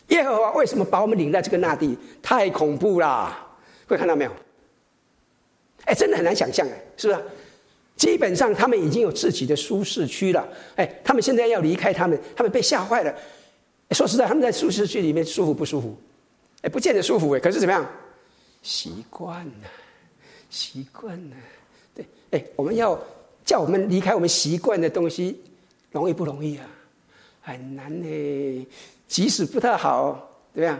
[0.10, 1.98] 耶和华为什么把我们领在这个那地？
[2.22, 3.48] 太恐怖啦！
[3.88, 4.32] 会看到没有？
[5.86, 7.20] 哎，真的很难想象，哎，是不是？
[7.96, 10.46] 基本上，他们已经有自己的舒适区了。
[10.76, 13.14] 哎，他们现在要离开他们，他们被吓坏了。
[13.92, 15.96] 说实在，他们在舒适区里面舒服不舒服？
[16.64, 17.40] 哎，不见得舒服哎。
[17.40, 17.88] 可是怎么样？
[18.62, 19.70] 习惯了，
[20.54, 21.36] 习惯了。
[21.96, 22.98] 对，哎，我们要
[23.44, 25.42] 叫我们离开我们习惯的东西，
[25.92, 26.66] 容易不容易啊？
[27.42, 28.68] 很难呢。
[29.08, 30.80] 即使不太好，对吧？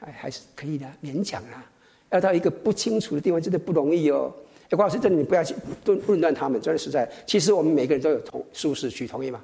[0.00, 1.64] 还还是可以的，勉强啊。
[2.10, 4.32] 要到一个不清楚的地方，真的不容易哦。
[4.70, 5.54] 哎郭老师，这里你不要去
[5.84, 7.10] 论论断他们，真的实在。
[7.26, 9.40] 其实我们每个人都有同舒适区，同意吗？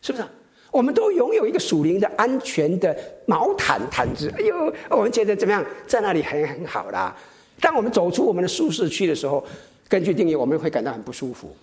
[0.00, 0.24] 是不是？
[0.70, 2.96] 我们都拥有一个属灵的安全的
[3.26, 4.32] 毛毯毯子。
[4.38, 5.64] 哎呦，我们觉得怎么样？
[5.86, 7.14] 在那里很很好啦。
[7.60, 9.44] 当我们走出我们的舒适区的时候，
[9.88, 11.54] 根据定义，我们会感到很不舒服。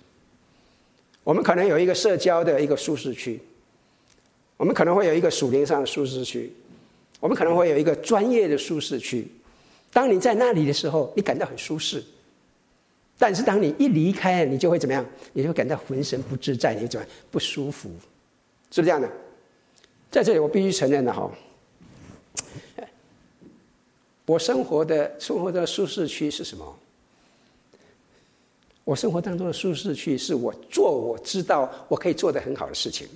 [1.24, 3.40] 我们可能有一个社交的一个舒适区，
[4.58, 6.52] 我们可能会有一个属灵上的舒适区，
[7.20, 9.28] 我们可能会有一个专业的舒适区。
[9.92, 12.04] 当你在那里的时候，你感到很舒适。
[13.18, 15.06] 但是当你一离开，你就会怎么样？
[15.34, 17.90] 你就会感到浑身不自在，你怎么不舒服？
[18.72, 19.10] 是不是这样的？
[20.10, 21.30] 在这里，我必须承认的哈，
[24.30, 26.78] 我生活的生活的舒适区是什么？
[28.84, 33.08] 我生活当中的舒适区是我做我知道我可以做的很好的事情。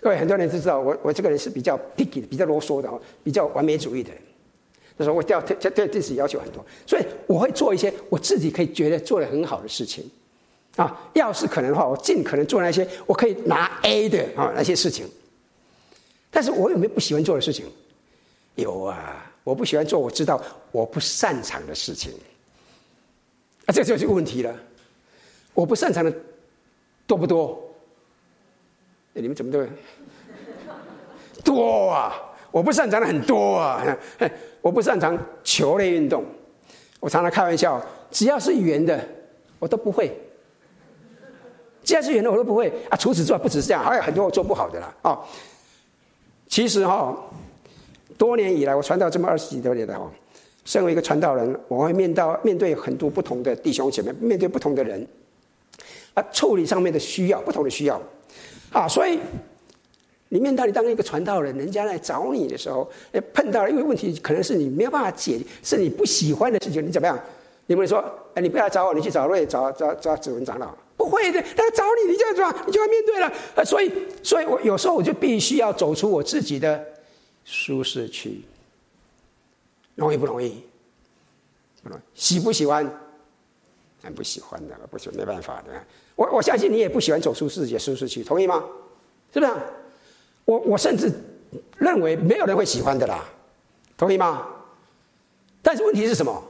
[0.00, 2.88] 各位很多人都知道，我我这个人是比较 picky 的，比较啰嗦的，
[3.24, 4.22] 比较完美主义的人。
[4.96, 10.08] 他说：“我对对对自己要求很多，所以我会做一些我自己可以觉得做的很好的事情，
[10.76, 15.04] 啊，要是可能的话，我尽可能做那些我可以拿 A 的啊那些事情。
[16.30, 17.64] 但是我有没有不喜欢做的事情？
[18.54, 20.40] 有啊，我不喜欢做我知道
[20.72, 22.12] 我不擅长的事情。
[23.66, 24.54] 啊，这就是一个问题了。
[25.54, 26.12] 我不擅长的
[27.06, 27.60] 多不多？
[29.12, 29.66] 你们怎么都
[31.44, 32.14] 多啊？
[32.50, 33.84] 我不擅长的很多啊。”
[34.64, 36.24] 我不擅长球类运动，
[36.98, 38.98] 我常常开玩笑，只要是圆的，
[39.58, 40.10] 我都不会。
[41.82, 42.96] 只要是圆的，我都不会啊。
[42.96, 44.94] 除此之外，不只是这样，还有很多我做不好的啦。
[45.02, 45.22] 哦，
[46.48, 47.24] 其实哈、哦，
[48.16, 50.10] 多年以来，我传道这么二十几多年了哦，
[50.64, 55.06] 身为一个传道人，我会面到面对很多不同的弟兄姐妹，面对不同的人，
[56.14, 58.00] 啊，处理上面的需要，不同的需要，
[58.72, 59.18] 啊，所以。
[60.30, 67.16] 你面到你当一个传道人，人家来找你的时候，哎碰到了因为问题，可能是你没有办法解，是你不喜欢的事情，你怎么样？
[67.66, 73.64] 你不会说，哎，你不要找我，你去找瑞，找找找子文长老，不会的，他要找你，你就要抓，你就要面对了。
[73.64, 73.92] 所以，
[74.24, 76.84] 所以我有时候我就必须要走出我自己的
[77.44, 78.42] 舒适区。
[79.94, 80.64] 容易不容易？
[81.82, 82.02] 不容易。
[82.14, 82.88] 喜不喜欢？
[84.02, 85.72] 很不喜欢的，不喜欢没办法的。
[86.14, 88.62] 我我相信你也不喜欢走出自己的舒适区，同意吗？
[89.32, 89.52] 是不是？
[90.44, 91.10] 我我甚至
[91.78, 93.24] 认为没有人会喜欢的啦，
[93.96, 94.46] 同意吗？
[95.62, 96.42] 但是问题是什么？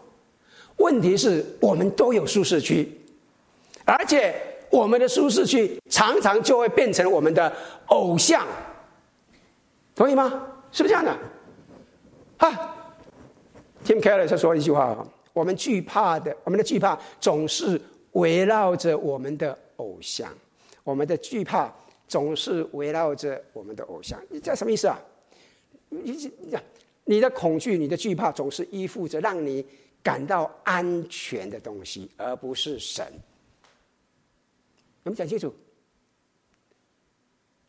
[0.79, 3.01] 问题是我们都有舒适区，
[3.85, 4.35] 而且
[4.71, 7.55] 我们的舒适区常常就会变成我们的
[7.87, 8.45] 偶像，
[10.05, 10.29] 同意吗？
[10.71, 11.11] 是不是这样的？
[12.37, 12.51] 啊
[13.87, 15.07] ，Tim Keller 他说一句话。
[15.33, 17.81] 我们惧怕的，我们的惧怕总是
[18.13, 20.31] 围绕着我们的偶像。
[20.83, 21.75] 我们的惧怕
[22.07, 24.23] 总是围绕着我们的偶像。
[24.29, 25.01] 你这什么意思啊？
[25.89, 26.59] 你你
[27.05, 29.67] 你的恐惧、你的惧怕总是依附着让你
[30.03, 33.07] 感到安全的东西，而不是神。
[35.03, 35.51] 我们讲清楚。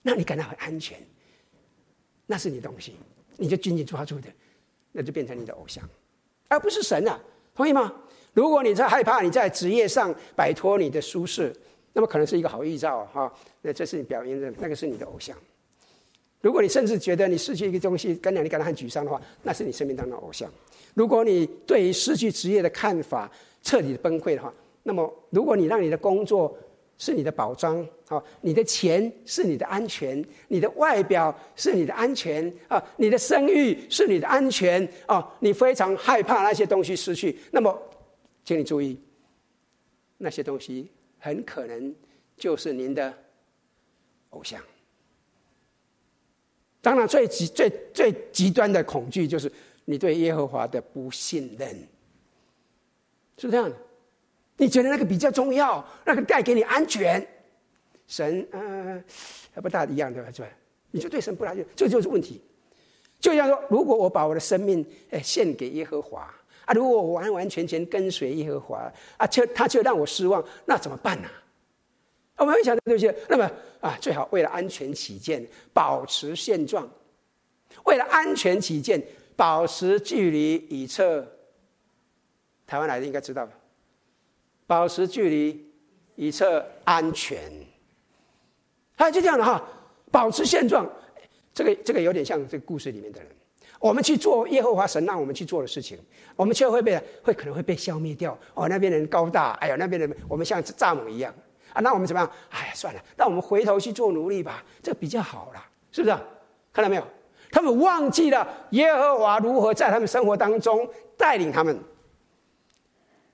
[0.04, 1.00] 让你感到很安全，
[2.26, 2.94] 那是你东西，
[3.38, 4.28] 你就紧紧抓住的，
[4.92, 5.84] 那就变成你的偶像，
[6.48, 7.20] 而不是神啊。
[7.54, 7.94] 同意吗？
[8.34, 11.56] 如果你在害怕你在职业上摆脱你的舒适，
[11.94, 13.32] 那么可能是一个好预兆哈。
[13.62, 15.38] 那这是你表演的，那个是你的偶像。
[16.42, 20.52] 如果你甚至觉得你失去一个东西，跟让你感到很沮丧的话，那是你生命当中的偶像。
[20.94, 23.32] 如果你对于失去职业的看法
[23.64, 26.56] 彻底的崩溃的话，那么如果你让你的工作
[26.98, 27.78] 是你的保障
[28.08, 37.78] 啊，你的钱是你的安全，你的外表是你的安全啊，你的声誉是你的安全啊，你非常害怕那些东西失去，那么，
[38.44, 38.98] 请你注意，
[40.18, 41.94] 那些东西很可能
[42.38, 43.14] 就是您的
[44.30, 44.62] 偶像。
[46.82, 49.52] 当然，最极最最极端的恐惧就是
[49.84, 51.70] 你对耶和华的不信任，
[53.38, 53.76] 是不是这样的？
[54.58, 57.26] 你觉得那个比较重要，那个带给你安全，
[58.08, 59.04] 神嗯
[59.54, 60.32] 还不大一样对吧？
[60.32, 60.48] 是吧？
[60.92, 62.42] 你就对神不了解，这就是问题。
[63.20, 66.34] 就像说，如果我把我的生命哎献给耶和华
[66.66, 71.28] 啊，如果我完完全全跟随耶和华啊，却他却让我失望，那怎么办呢？
[72.38, 73.50] 我们会想到这些，那么
[73.82, 76.86] 啊，最好为了安全起见，保持现状；
[77.86, 79.02] 为了安全起见，
[79.36, 81.26] 保持距离以策。
[82.68, 83.54] 台湾来的应该知道吧。
[84.68, 85.66] 保持距离，
[86.16, 87.52] 以测安全。
[88.96, 89.64] 啊，就这样的哈，
[90.12, 90.90] 保持现状。
[91.54, 93.30] 这个这个有点像这个故事里面的人。
[93.80, 96.00] 我们去做耶和华神让我们去做的事情，
[96.36, 98.38] 我们却会被会可能会被消灭掉。
[98.54, 101.34] 哦，那边人高大，哎呀，那边人我们像蚱蜢一样
[101.74, 101.82] 啊。
[101.82, 102.32] 那我们怎么样？
[102.50, 106.16] 哎呀，算了，那我们回头去做奴隶吧，这个比较好啦，是不是？
[106.74, 107.04] 看到没有？
[107.52, 111.78] 他们忘记了耶和华如何在他们生活当中带领他们。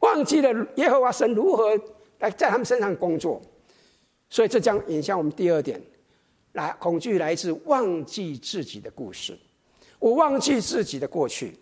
[0.01, 1.75] 忘记了耶和华神如何
[2.19, 3.41] 来在他们身上工作，
[4.29, 5.81] 所以这将引向我们第二点，
[6.51, 9.37] 来恐惧来自忘记自己的故事。
[9.99, 11.55] 我忘记自己的过去。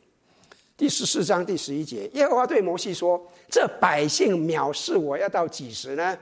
[0.78, 3.22] 第十四章第十一节，耶和华对摩西说
[3.52, 6.18] ：“这百姓藐视我要到几时呢？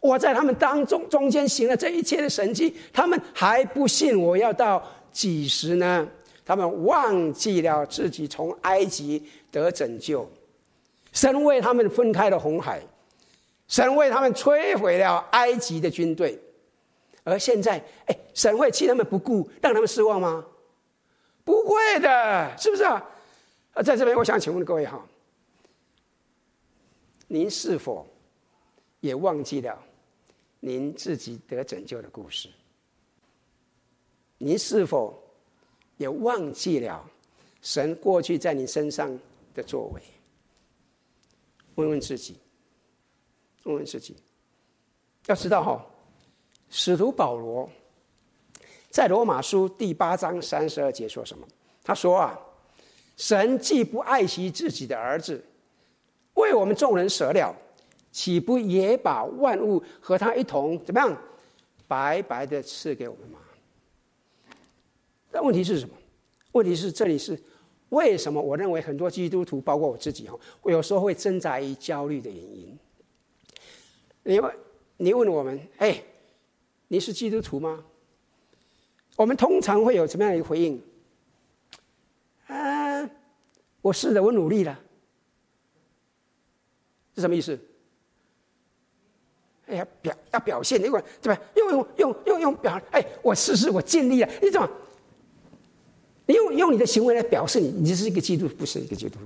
[0.00, 6.08] 我在他们当中中间行了这一切的神迹，他们还不信我要到几时呢？
[6.44, 10.26] 他们忘记了自己从埃及得拯救。”
[11.14, 12.82] 神为他们分开了红海，
[13.68, 16.38] 神为他们摧毁了埃及的军队，
[17.22, 20.44] 而现在，哎，神会弃他们不顾，让他们失望吗？
[21.44, 23.02] 不会的，是不是啊？
[23.74, 25.02] 啊，在这边，我想请问各位哈，
[27.28, 28.06] 您是否
[29.00, 29.78] 也忘记了
[30.58, 32.48] 您自己得拯救的故事？
[34.38, 35.22] 您是否
[35.96, 37.04] 也忘记了
[37.62, 39.16] 神过去在你身上
[39.54, 40.02] 的作为？
[41.76, 42.38] 问问自己，
[43.64, 44.16] 问问自己，
[45.26, 45.84] 要知道哈，
[46.70, 47.68] 使徒保罗
[48.90, 51.46] 在罗马书第八章三十二节说什么？
[51.82, 52.38] 他说啊，
[53.16, 55.44] 神既不爱惜自己的儿子，
[56.34, 57.54] 为我们众人舍了，
[58.12, 61.16] 岂不也把万物和他一同怎么样，
[61.88, 63.38] 白白的赐给我们吗？
[65.30, 65.94] 但问题是什么？
[66.52, 67.36] 问题是这里是。
[67.94, 72.78] 为什么我认为很多基督徒，包括我自己，哈，我有时候会挣扎于焦虑的原因？
[74.24, 74.56] 你问
[74.96, 76.02] 你问我们，哎，
[76.88, 77.84] 你是基督徒吗？
[79.16, 80.82] 我们通常会有什么样的一个回应？
[82.48, 83.08] 啊，
[83.80, 84.78] 我是的，我努力了，
[87.14, 87.58] 是什么意思？
[89.66, 91.40] 哎呀，表要表现，你管对吧？
[91.56, 94.68] 用用用用用表，哎，我试试，我尽力了，你怎么？
[96.26, 99.20] 用用你的行为来表示你你是一个基督徒，不是一个基督徒。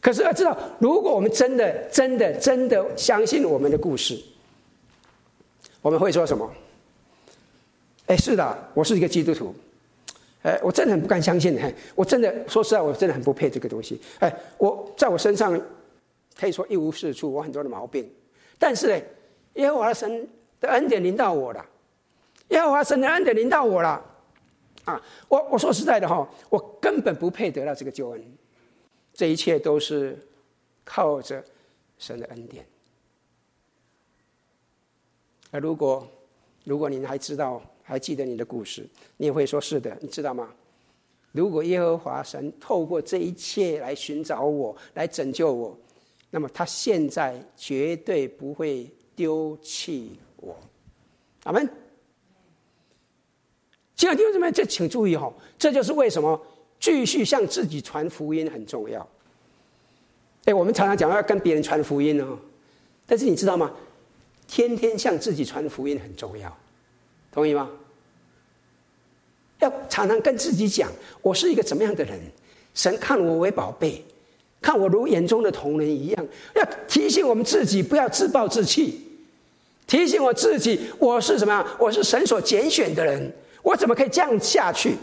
[0.00, 4.16] 可是要知道，如果我们真的真的真的相信我们的故事，
[5.82, 6.48] 我们会说什么？
[8.06, 9.54] 哎，是的，我是一个基督徒。
[10.42, 14.00] 哎，我真的很不敢相信，哎，我真的说实在，我真的很不配这个东西。
[14.20, 15.60] 哎，我在我身上
[16.38, 18.08] 可以说一无是处，我很多的毛病，
[18.56, 19.02] 但是呢，
[19.54, 20.28] 耶和华神
[20.60, 21.66] 的恩典临到我了，
[22.50, 24.00] 耶和华神的恩典临到我了，
[24.86, 28.38] 啊，我我说实在的哈，我根本不配得到这个救恩，
[29.12, 30.18] 这一切都是
[30.84, 31.44] 靠着
[31.98, 32.64] 神的恩典。
[35.50, 36.08] 而如果
[36.64, 40.52] 如果您还知道，还记得你的故事，你也会说是的，你知道吗？
[41.32, 45.76] 如果耶和华神透过这一切来寻找我，来拯救我，
[46.30, 50.56] 那么他现在绝对不会丢弃我。
[51.42, 51.68] 阿门。
[53.96, 56.38] 亲爱的弟兄姊妹，这请注意哈，这就是为什么
[56.78, 59.06] 继续向自己传福音很重要。
[60.44, 62.38] 哎，我们常常讲要跟别人传福音哦，
[63.06, 63.72] 但是你知道吗？
[64.46, 66.54] 天天向自己传福音很重要。
[67.32, 67.70] 同意吗？
[69.60, 72.20] 要常常跟自己讲，我是一个怎么样的人？
[72.74, 74.04] 神看我为宝贝，
[74.60, 76.28] 看我如眼中的瞳人一样。
[76.54, 79.00] 要提醒我们自己，不要自暴自弃。
[79.86, 81.66] 提醒我自己，我是什么样？
[81.78, 83.32] 我是神所拣选的人。
[83.66, 84.96] 我怎么可以这样下去？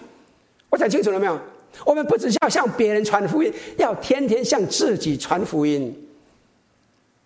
[0.70, 1.38] 我讲清楚了没有？
[1.86, 5.94] 我们不只要向别人传福音，要天天向自己传福音，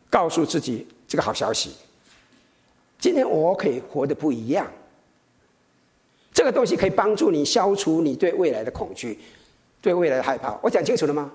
[0.10, 1.76] 告诉自己这个好消息。
[2.98, 4.66] 今天我可以活得不一样。
[6.34, 9.20] 这个东西可以帮助你消除你对未来的恐惧，
[9.80, 10.58] 对未来的害怕。
[10.64, 11.32] 我讲清楚了吗？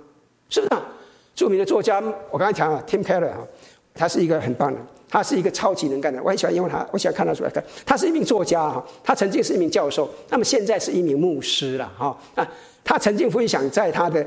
[0.49, 0.83] 是不是啊？
[1.37, 3.47] 著名的作家，我刚才讲了，Tim Keller 哈，
[3.95, 4.81] 他是一个很棒的，
[5.13, 6.23] 他是一个超级能干的。
[6.23, 7.63] 我很喜欢用他，我喜欢看他出来看。
[7.85, 12.19] 他是一名作家哈，他曾经是一名教授，那么现在是一名牧师了哈。
[12.35, 12.49] 啊，
[12.83, 14.27] 他曾经分享在他的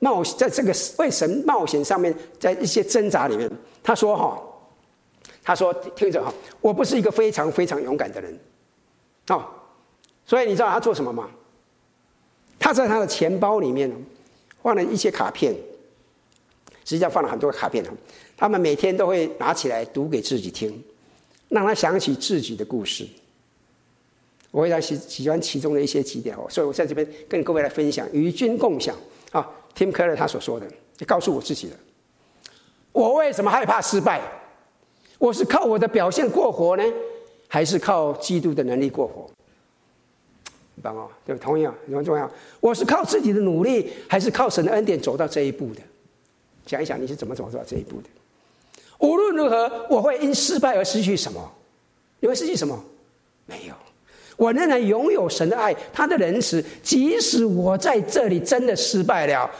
[0.00, 3.48] 冒在这个为神冒险上面，在一些挣扎里面，
[3.84, 4.42] 他说哈，
[5.44, 8.36] 他说听着哈，我不是一个非常非常勇敢的人，
[9.28, 9.44] 哦。
[10.26, 11.30] 所以你知道他做什么吗？
[12.58, 13.92] 他在他的钱包里面
[14.60, 15.54] 放了一些卡片，
[16.84, 17.84] 实际上放了很多卡片。
[18.36, 20.82] 他们每天都会拿起来读给自己听，
[21.48, 23.06] 让他想起自己的故事。
[24.50, 28.96] 我非常喜喜欢其中的一些几点哦，所以我在这边跟各位来分享，与君共享
[29.32, 29.48] 啊。
[29.74, 30.66] Tim Keller 他所说的，
[30.98, 31.76] 也告诉我自己的：
[32.92, 34.20] 我为什么害怕失败？
[35.18, 36.84] 我是靠我的表现过活呢，
[37.48, 39.28] 还是靠基督的能力过活？
[40.76, 42.30] 很棒哦，对，同样很重要。
[42.60, 45.80] 我是靠自己的努力，还是靠神的恩典走到这一步的？
[46.66, 48.08] 想一想，你是怎么走到这一步的？
[48.98, 51.52] 无论如何，我会因失败而失去什么？
[52.20, 52.82] 你会失去什么？
[53.46, 53.74] 没有，
[54.36, 56.64] 我仍然拥有神的爱，他的仁慈。
[56.82, 59.50] 即使我在这里真的失败了，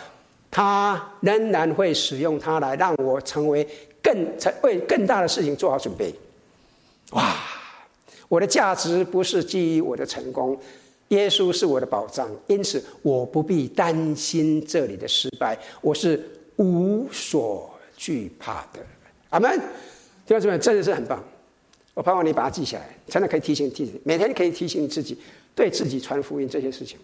[0.50, 3.66] 他仍然会使用它来让我成为
[4.02, 6.14] 更成为更大的事情做好准备。
[7.10, 7.36] 哇，
[8.28, 10.58] 我的价值不是基于我的成功。
[11.08, 16.18] 耶稣是我的保障，因此我不必担心这里的失败，我是
[16.56, 18.80] 无所惧怕的。
[19.34, 19.58] 阿门！
[19.58, 21.22] 弟兄姊妹，真的是很棒。
[21.92, 25.20] 我盼望你把它记下来，才能可以提醒自己，每天可以提醒你自己，
[25.56, 26.96] 对自己传福音这些事情。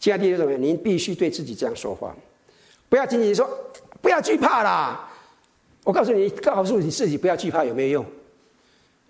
[0.00, 2.12] 亲爱的弟兄姊妹，您必须对自己这样说话，
[2.88, 3.48] 不要仅仅说
[4.00, 5.08] 不要惧怕啦。
[5.84, 8.06] 我告诉你，告诉你自己不要惧怕有没有用？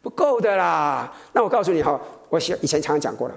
[0.02, 1.10] 不够的啦。
[1.32, 3.34] 那我告诉你哈，我以前常常讲过了。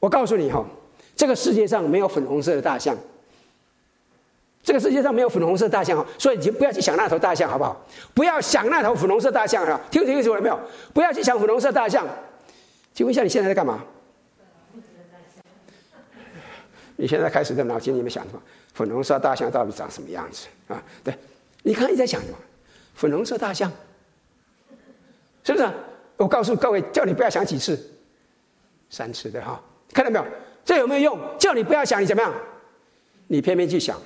[0.00, 0.66] 我告诉你哈，
[1.14, 2.98] 这个世界上没有粉红色的大象。
[4.68, 7.82] 这个世界上没有粉红色大象哈，所以你就不要去想那头大象，好不好？
[8.12, 10.60] 不要想那头粉红色大象啊，听清楚了没有？
[10.92, 12.06] 不要去想粉红色大象。
[12.92, 13.82] 请问一下，你现在在干嘛？
[16.96, 18.42] 你现在开始在脑筋里面想什么？
[18.74, 20.82] 粉红色大象到底长什么样子啊？
[21.02, 21.16] 对，
[21.62, 22.36] 你刚才在想什么？
[22.94, 23.72] 粉红色大象，
[25.44, 25.66] 是不是？
[26.18, 27.90] 我告诉各位，叫你不要想几次，
[28.90, 29.58] 三次的哈。
[29.94, 30.26] 看到没有？
[30.62, 31.38] 这有没有用？
[31.38, 32.30] 叫你不要想，你怎么样？
[33.28, 33.98] 你偏偏去想。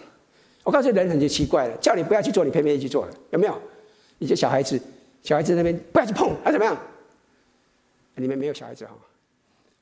[0.64, 3.61] 我告诉你，人很奇怪的，叫你不要去做，你偏偏去做了，有没有？
[4.18, 4.81] 你这小孩子，
[5.22, 6.77] 小孩子那边不要去碰，他怎么样？
[8.16, 8.92] 里面没有小孩子哈。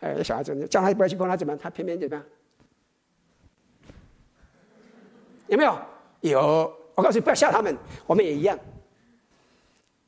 [0.00, 1.58] 哎，小孩子叫他不要去碰，他怎么样？
[1.62, 2.24] 他偏偏怎么样？
[5.48, 5.78] 有没有？
[6.20, 6.72] 有。
[6.94, 7.76] 我告诉你，不要吓他们，
[8.06, 8.58] 我们也一样。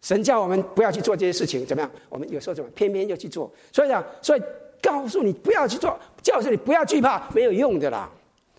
[0.01, 1.91] 神叫我们不要去做这些事情，怎么样？
[2.09, 3.53] 我们有时候怎么偏偏就去做？
[3.73, 4.43] 所以讲，所以。
[4.83, 8.11] 告诉你不要去做，告诉你不要惧怕，没有用的啦，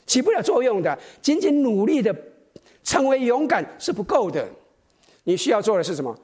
[0.05, 0.97] 起不了作用的。
[1.21, 2.15] 仅仅努力的
[2.83, 4.47] 成为勇敢是不够的，
[5.23, 6.17] 你需要做的是什么？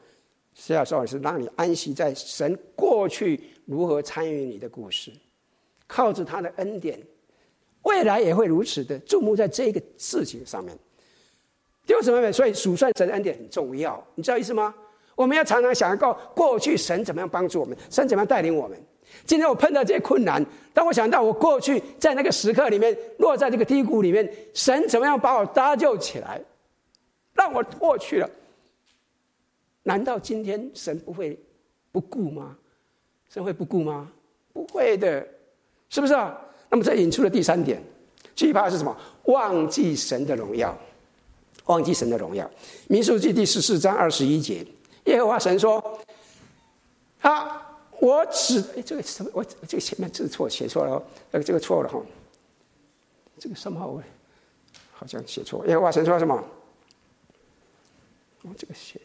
[0.53, 5.09] 需要做的是让你安息在神过去如何参与你的故事，
[5.87, 6.99] 靠着他的恩典，
[7.83, 10.77] 未来也会如此的注目在这个事情上面。
[11.85, 14.75] 弟兄姊妹们，所以数算神的恩典很重要，你知道意思吗？
[15.15, 18.77] 我们要常常想过过去神怎么样帮助我们，神怎么样带领我们。
[19.25, 20.43] 今天我碰到这些困难，
[20.73, 26.41] 当我想到我过去在那个时刻里面落在这个低谷里面，神怎么样把我搭救起来，
[27.33, 28.29] 让我过去了？
[29.83, 31.37] 难道今天神不会
[31.91, 32.57] 不顾吗？
[33.29, 34.11] 神会不顾吗？
[34.51, 35.27] 不会的，
[35.89, 36.35] 是不是啊？
[36.69, 37.79] 那么这引出了第三点，
[38.35, 38.95] 惧怕是什么？
[39.25, 40.75] 忘记神的荣耀，
[41.65, 42.49] 忘记神的荣耀。
[42.87, 44.65] 民数记第十四章二十一节，
[45.05, 45.99] 耶和华神说
[47.21, 47.65] ：“啊。”
[47.99, 49.29] 我指哎，这个什么？
[49.33, 51.03] 我这个前面字错，写错了哦。
[51.31, 52.01] 呃，这个错了哈。
[53.37, 53.85] 这个什么？
[53.85, 54.01] 我
[54.93, 55.65] 好像写错。
[55.67, 56.41] 耶和华神说什么？
[58.43, 59.01] 我这个写，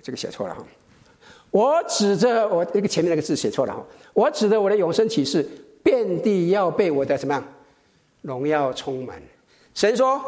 [0.00, 0.64] 这个写错了哈。
[1.50, 3.84] 我指着我那个前面那个字写错了哈。
[4.12, 5.44] 我指着我的永生启示，
[5.82, 7.44] 遍地要被我的什么
[8.20, 9.20] 荣耀充满。
[9.74, 10.20] 神说，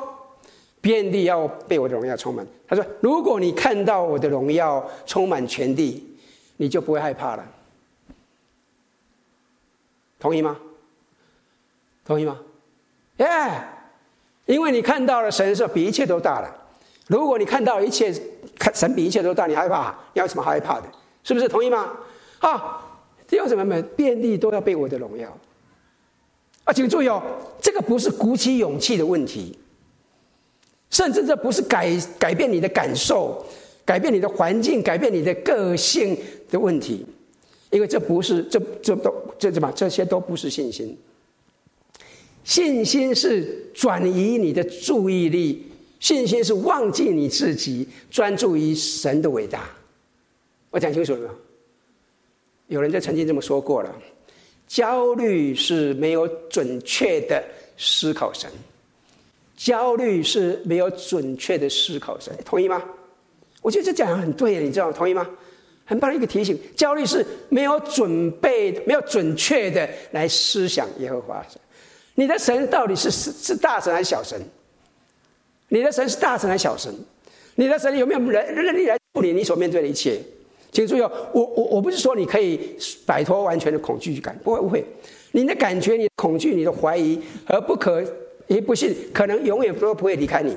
[0.81, 2.45] 遍地要被我的荣耀充满。
[2.66, 6.11] 他说，如果你看到我的荣耀充满全地。
[6.57, 7.44] 你就不会害怕了，
[10.18, 10.57] 同意吗？
[12.05, 12.38] 同意吗？
[13.16, 13.26] 耶、
[14.46, 16.55] 因为你看到了神的时候，比一切都大了。
[17.07, 18.12] 如果你看到一切，
[18.72, 19.94] 神比一切都大，你害怕？
[20.12, 20.86] 你有什么害怕的？
[21.22, 21.48] 是不是？
[21.48, 21.92] 同意吗？
[22.40, 22.82] 啊，
[23.26, 25.36] 弟兄姊妹们，遍地都要被我的荣耀。
[26.64, 27.22] 啊，请注意哦，
[27.61, 29.59] 这个不是鼓起勇气的问题，
[30.90, 33.44] 甚至这不是改改变你的感受。
[33.85, 36.16] 改变你的环境，改变你的个性
[36.51, 37.05] 的问题，
[37.70, 39.70] 因为这不是这这都这什么？
[39.74, 40.97] 这些都不是信心。
[42.45, 45.66] 信心是转移你的注意力，
[46.01, 49.70] 信心是忘记你自己，专注于神的伟大。
[50.70, 51.30] 我讲清楚了没有？
[52.68, 53.95] 有人就曾经这么说过了：
[54.66, 57.43] 焦虑是没有准确的
[57.78, 58.51] 思考神，
[59.57, 62.82] 焦虑是没有准确的思考神，同意吗？
[63.65, 64.93] 我觉得这讲的很对，你知道吗？
[64.95, 65.27] 同意吗？
[65.87, 66.59] 很棒的一个提醒。
[66.77, 71.59] 焦虑是没有准备、没有准确的来思想耶和华神。
[72.15, 74.39] 你的神到底是是是大神还是小神？
[75.69, 76.95] 你的神是大神还是小神？
[77.55, 80.21] 你的神有没有人能力来处理你所面对的一切？
[80.71, 84.85] 请注意哦，我我我不是说你可以摆脱完全的恐惧感，不会不会。
[85.33, 88.05] 你的感觉、你的恐惧、你的怀疑和不可
[88.47, 90.55] 也不信，可能永远都不会离开你。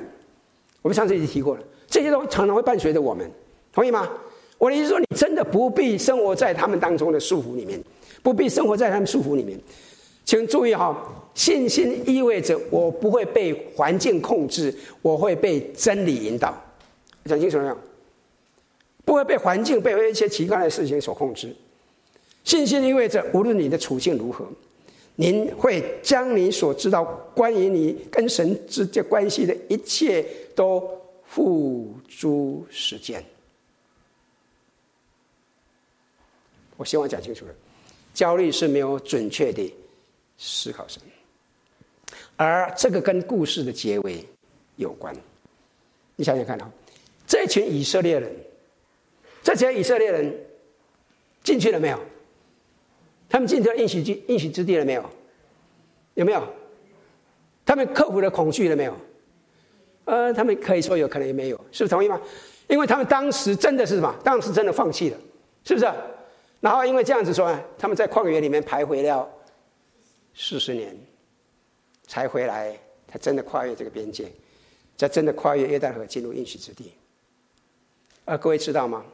[0.82, 1.62] 我们上次已经提过了。
[1.88, 3.28] 这些都常常会伴随着我们，
[3.72, 4.08] 同意吗？
[4.58, 7.80] 我的意思说，你真的不必生活在他们当中的束缚里面，
[8.22, 9.58] 不必生活在他们束缚里面。
[10.24, 10.94] 请注意哈，
[11.32, 16.52] 信心意味着我不会被环境控制，我会被真理引导。
[17.24, 17.76] 讲清楚了没有？
[19.04, 21.54] 不会被环境、被一些奇怪的事情所控制。
[22.44, 24.44] 信心意味着，无论你的处境如何，
[25.14, 30.82] 您会将你所知道关于你跟神之间关系的一切都。
[31.28, 33.22] 付诸实践。
[36.76, 37.54] 我希望讲清楚了，
[38.14, 39.72] 焦虑是没有准确的
[40.38, 41.02] 思考神，
[42.36, 44.24] 而这个跟故事的结尾
[44.76, 45.14] 有关。
[46.16, 46.70] 你想想看啊，
[47.26, 48.34] 这群以色列人，
[49.42, 50.34] 这群以色列人
[51.44, 52.00] 进去了没有？
[53.28, 55.04] 他们进到应许之应许之地了没有？
[56.14, 56.42] 有没有？
[57.66, 58.96] 他们克服了恐惧了没有？
[60.08, 62.18] 呃，他们可以说有可能也没有，是不是同意吗？
[62.66, 64.14] 因为他们当时真的是什么？
[64.24, 65.18] 当时真的放弃了，
[65.64, 65.86] 是不是？
[66.60, 69.28] 然后因为这样子说，他们在旷野里面徘徊了
[70.34, 70.96] 四十年，
[72.06, 72.74] 才回来，
[73.06, 74.32] 才真的跨越这个边界，
[74.96, 76.90] 才真的跨越约旦河进入应许之地。
[78.24, 79.04] 而各位知道吗？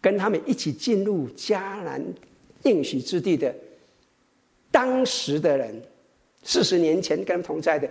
[0.00, 2.04] 跟他们一起进入迦南
[2.64, 3.54] 应许之地的
[4.72, 5.80] 当时的人，
[6.42, 7.88] 四十年前跟他们同在的。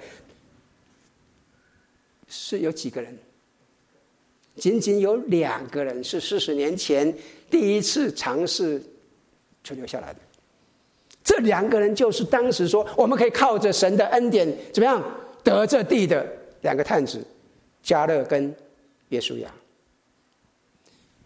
[2.28, 3.18] 是有几个人？
[4.56, 7.16] 仅仅有两个人是四十年前
[7.48, 8.82] 第一次尝试
[9.64, 10.20] 存留下来的。
[11.24, 15.00] 这两个人就是当时说我们可以靠着神的恩典怎么样
[15.44, 16.26] 得这地的
[16.62, 17.24] 两个探子，
[17.84, 18.52] 加勒跟
[19.10, 19.54] 约书亚。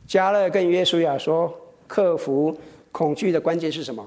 [0.05, 2.59] 加勒跟约书亚说：“克服
[2.91, 4.05] 恐惧的关键是什么？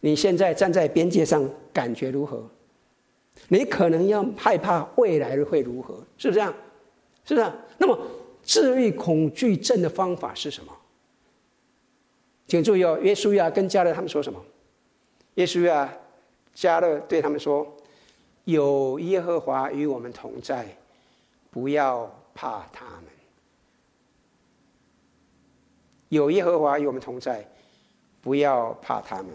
[0.00, 2.44] 你现在站在边界上，感觉如何？”
[3.46, 6.52] 你可能要害怕未来会如何，是不是这样？
[7.24, 7.52] 是不是？
[7.78, 7.96] 那么
[8.42, 10.72] 治愈恐惧症的方法是什么？
[12.46, 14.42] 请注意哦，约书亚跟加勒他们说什么？
[15.34, 15.92] 约书亚、
[16.56, 17.76] 迦勒对他们说
[18.44, 20.66] ：“有耶和华与我们同在，
[21.50, 23.04] 不要怕他们。
[26.08, 27.46] 有耶和华与我们同在，
[28.22, 29.26] 不要怕他们。”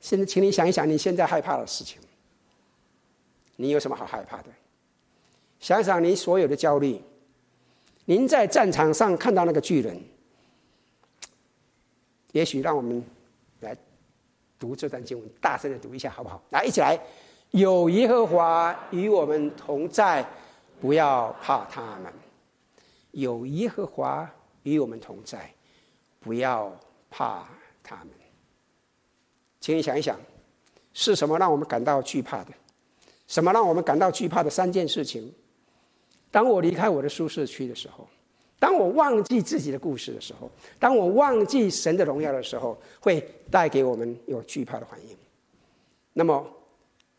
[0.00, 1.98] 现在，请你想一想，你现在害怕的事情。
[3.56, 4.48] 你有什么好害怕的？
[5.60, 7.00] 想想你所有的焦虑。
[8.04, 9.98] 您在战场上看到那个巨人，
[12.32, 13.02] 也许让我们
[13.60, 13.74] 来
[14.58, 16.42] 读这段经文，大声的读一下，好不好？
[16.50, 17.00] 来，一起来。
[17.52, 20.26] 有耶和华与我们同在，
[20.80, 22.12] 不要怕他们。
[23.12, 24.30] 有耶和华
[24.64, 25.50] 与我们同在，
[26.20, 26.70] 不要
[27.08, 27.48] 怕
[27.82, 28.08] 他们。
[29.60, 30.18] 请你想一想，
[30.92, 32.50] 是什么让我们感到惧怕的？
[33.26, 35.32] 什么让我们感到惧怕的三件事情？
[36.30, 38.08] 当我离开我的舒适区的时候，
[38.58, 45.16] 当我忘记自己的故事的时候，当我忘记神的荣耀的时候，会带给我们有惧怕的反应。
[46.12, 46.44] 那么，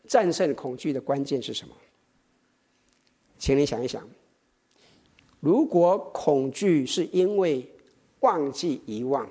[0.06, 1.74] 战胜恐惧的关键是什么？
[3.38, 4.06] 请你想一想，
[5.40, 7.68] 如果恐惧是因为
[8.20, 9.28] 忘记遗忘、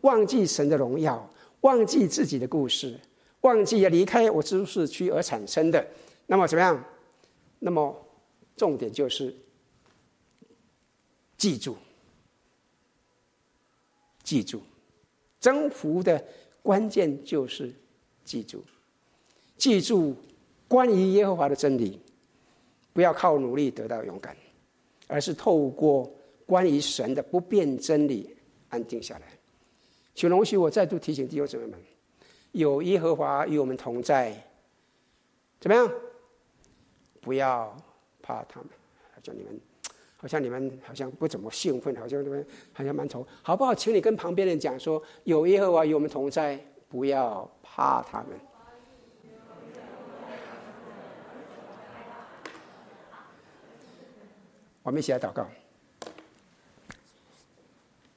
[0.00, 1.28] 忘记神的荣耀、
[1.60, 2.98] 忘记自己的故事、
[3.42, 5.86] 忘记要离开我舒适区而产生的，
[6.26, 6.84] 那么怎么样？
[7.58, 8.06] 那么
[8.56, 9.34] 重点就是
[11.36, 11.76] 记住，
[14.22, 14.60] 记住，
[15.40, 16.22] 征服的
[16.62, 17.72] 关键就是
[18.24, 18.62] 记住。
[19.56, 20.14] 记住
[20.68, 21.98] 关于耶和华的真理，
[22.92, 24.36] 不要靠努力得到勇敢，
[25.06, 26.12] 而是透过
[26.44, 28.36] 关于神的不变真理
[28.68, 29.26] 安定下来。
[30.14, 31.80] 请容许我再度提醒弟兄姊妹们：
[32.52, 34.46] 有耶和华与我们同在，
[35.58, 35.90] 怎么样？
[37.26, 37.76] 不要
[38.22, 38.68] 怕他们，
[39.12, 39.60] 好像你们，
[40.16, 43.74] 好像你们好像不怎么兴奋，好像你们好像蛮愁，好不好？
[43.74, 46.56] 请你跟旁边人讲说：有耶和华与我们同在，
[46.88, 48.28] 不要怕他们。
[54.84, 55.44] 我们一起来祷告。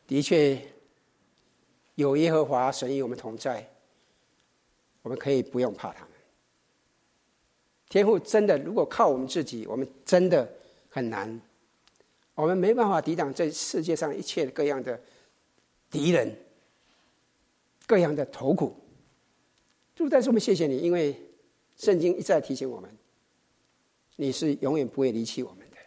[0.05, 0.62] 的确，
[1.95, 3.68] 有耶和华神与我们同在，
[5.01, 6.10] 我们可以不用怕他们。
[7.89, 10.47] 天父真的，如果靠我们自己，我们真的
[10.89, 11.41] 很难，
[12.35, 14.97] 我们没办法抵挡这世界上一切各样的
[15.89, 16.33] 敌人、
[17.87, 18.75] 各样的痛苦。
[19.95, 21.15] 就但是我们谢谢你，因为
[21.75, 22.89] 圣经一再提醒我们，
[24.15, 25.77] 你是永远不会离弃我们的。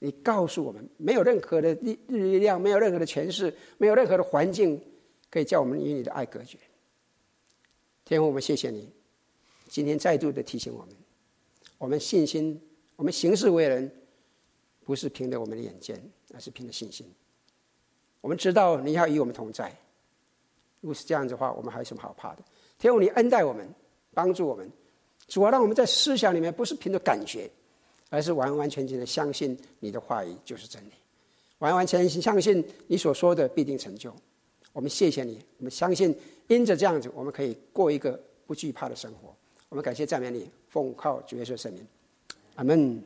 [0.00, 4.82] 你告诉我们，没有任何的力力量，没有任何的权势，没有任何的环境，
[5.30, 6.58] 可以叫我们与你的爱隔绝。
[8.04, 8.90] 天父，我们谢谢你，
[9.70, 10.88] 今天再度的提醒我们，
[11.78, 12.60] 我们信心，
[12.96, 13.90] 我们行事为人，
[14.84, 15.98] 不是凭着我们的眼见，
[16.34, 17.06] 而是凭着信心。
[18.20, 19.72] 我们知道你要与我们同在，
[20.80, 22.42] 如果是这样子的话，我们还有什么好怕的？
[22.78, 23.66] 天父，你恩待我们，
[24.12, 24.70] 帮助我们，
[25.28, 27.48] 主要让我们在思想里面不是凭着感觉。
[28.12, 30.90] 而是完完全全的相信你的话语就是真理，
[31.60, 34.12] 完完全全相信你所说的必定成就。
[34.72, 36.12] 我们谢谢你，我们相信
[36.48, 39.32] 因着这样子，我们可以过一个不惧怕的生活。
[39.70, 41.86] 我们感谢赞美你，奉靠主耶稣圣名，
[42.56, 43.00] 阿门。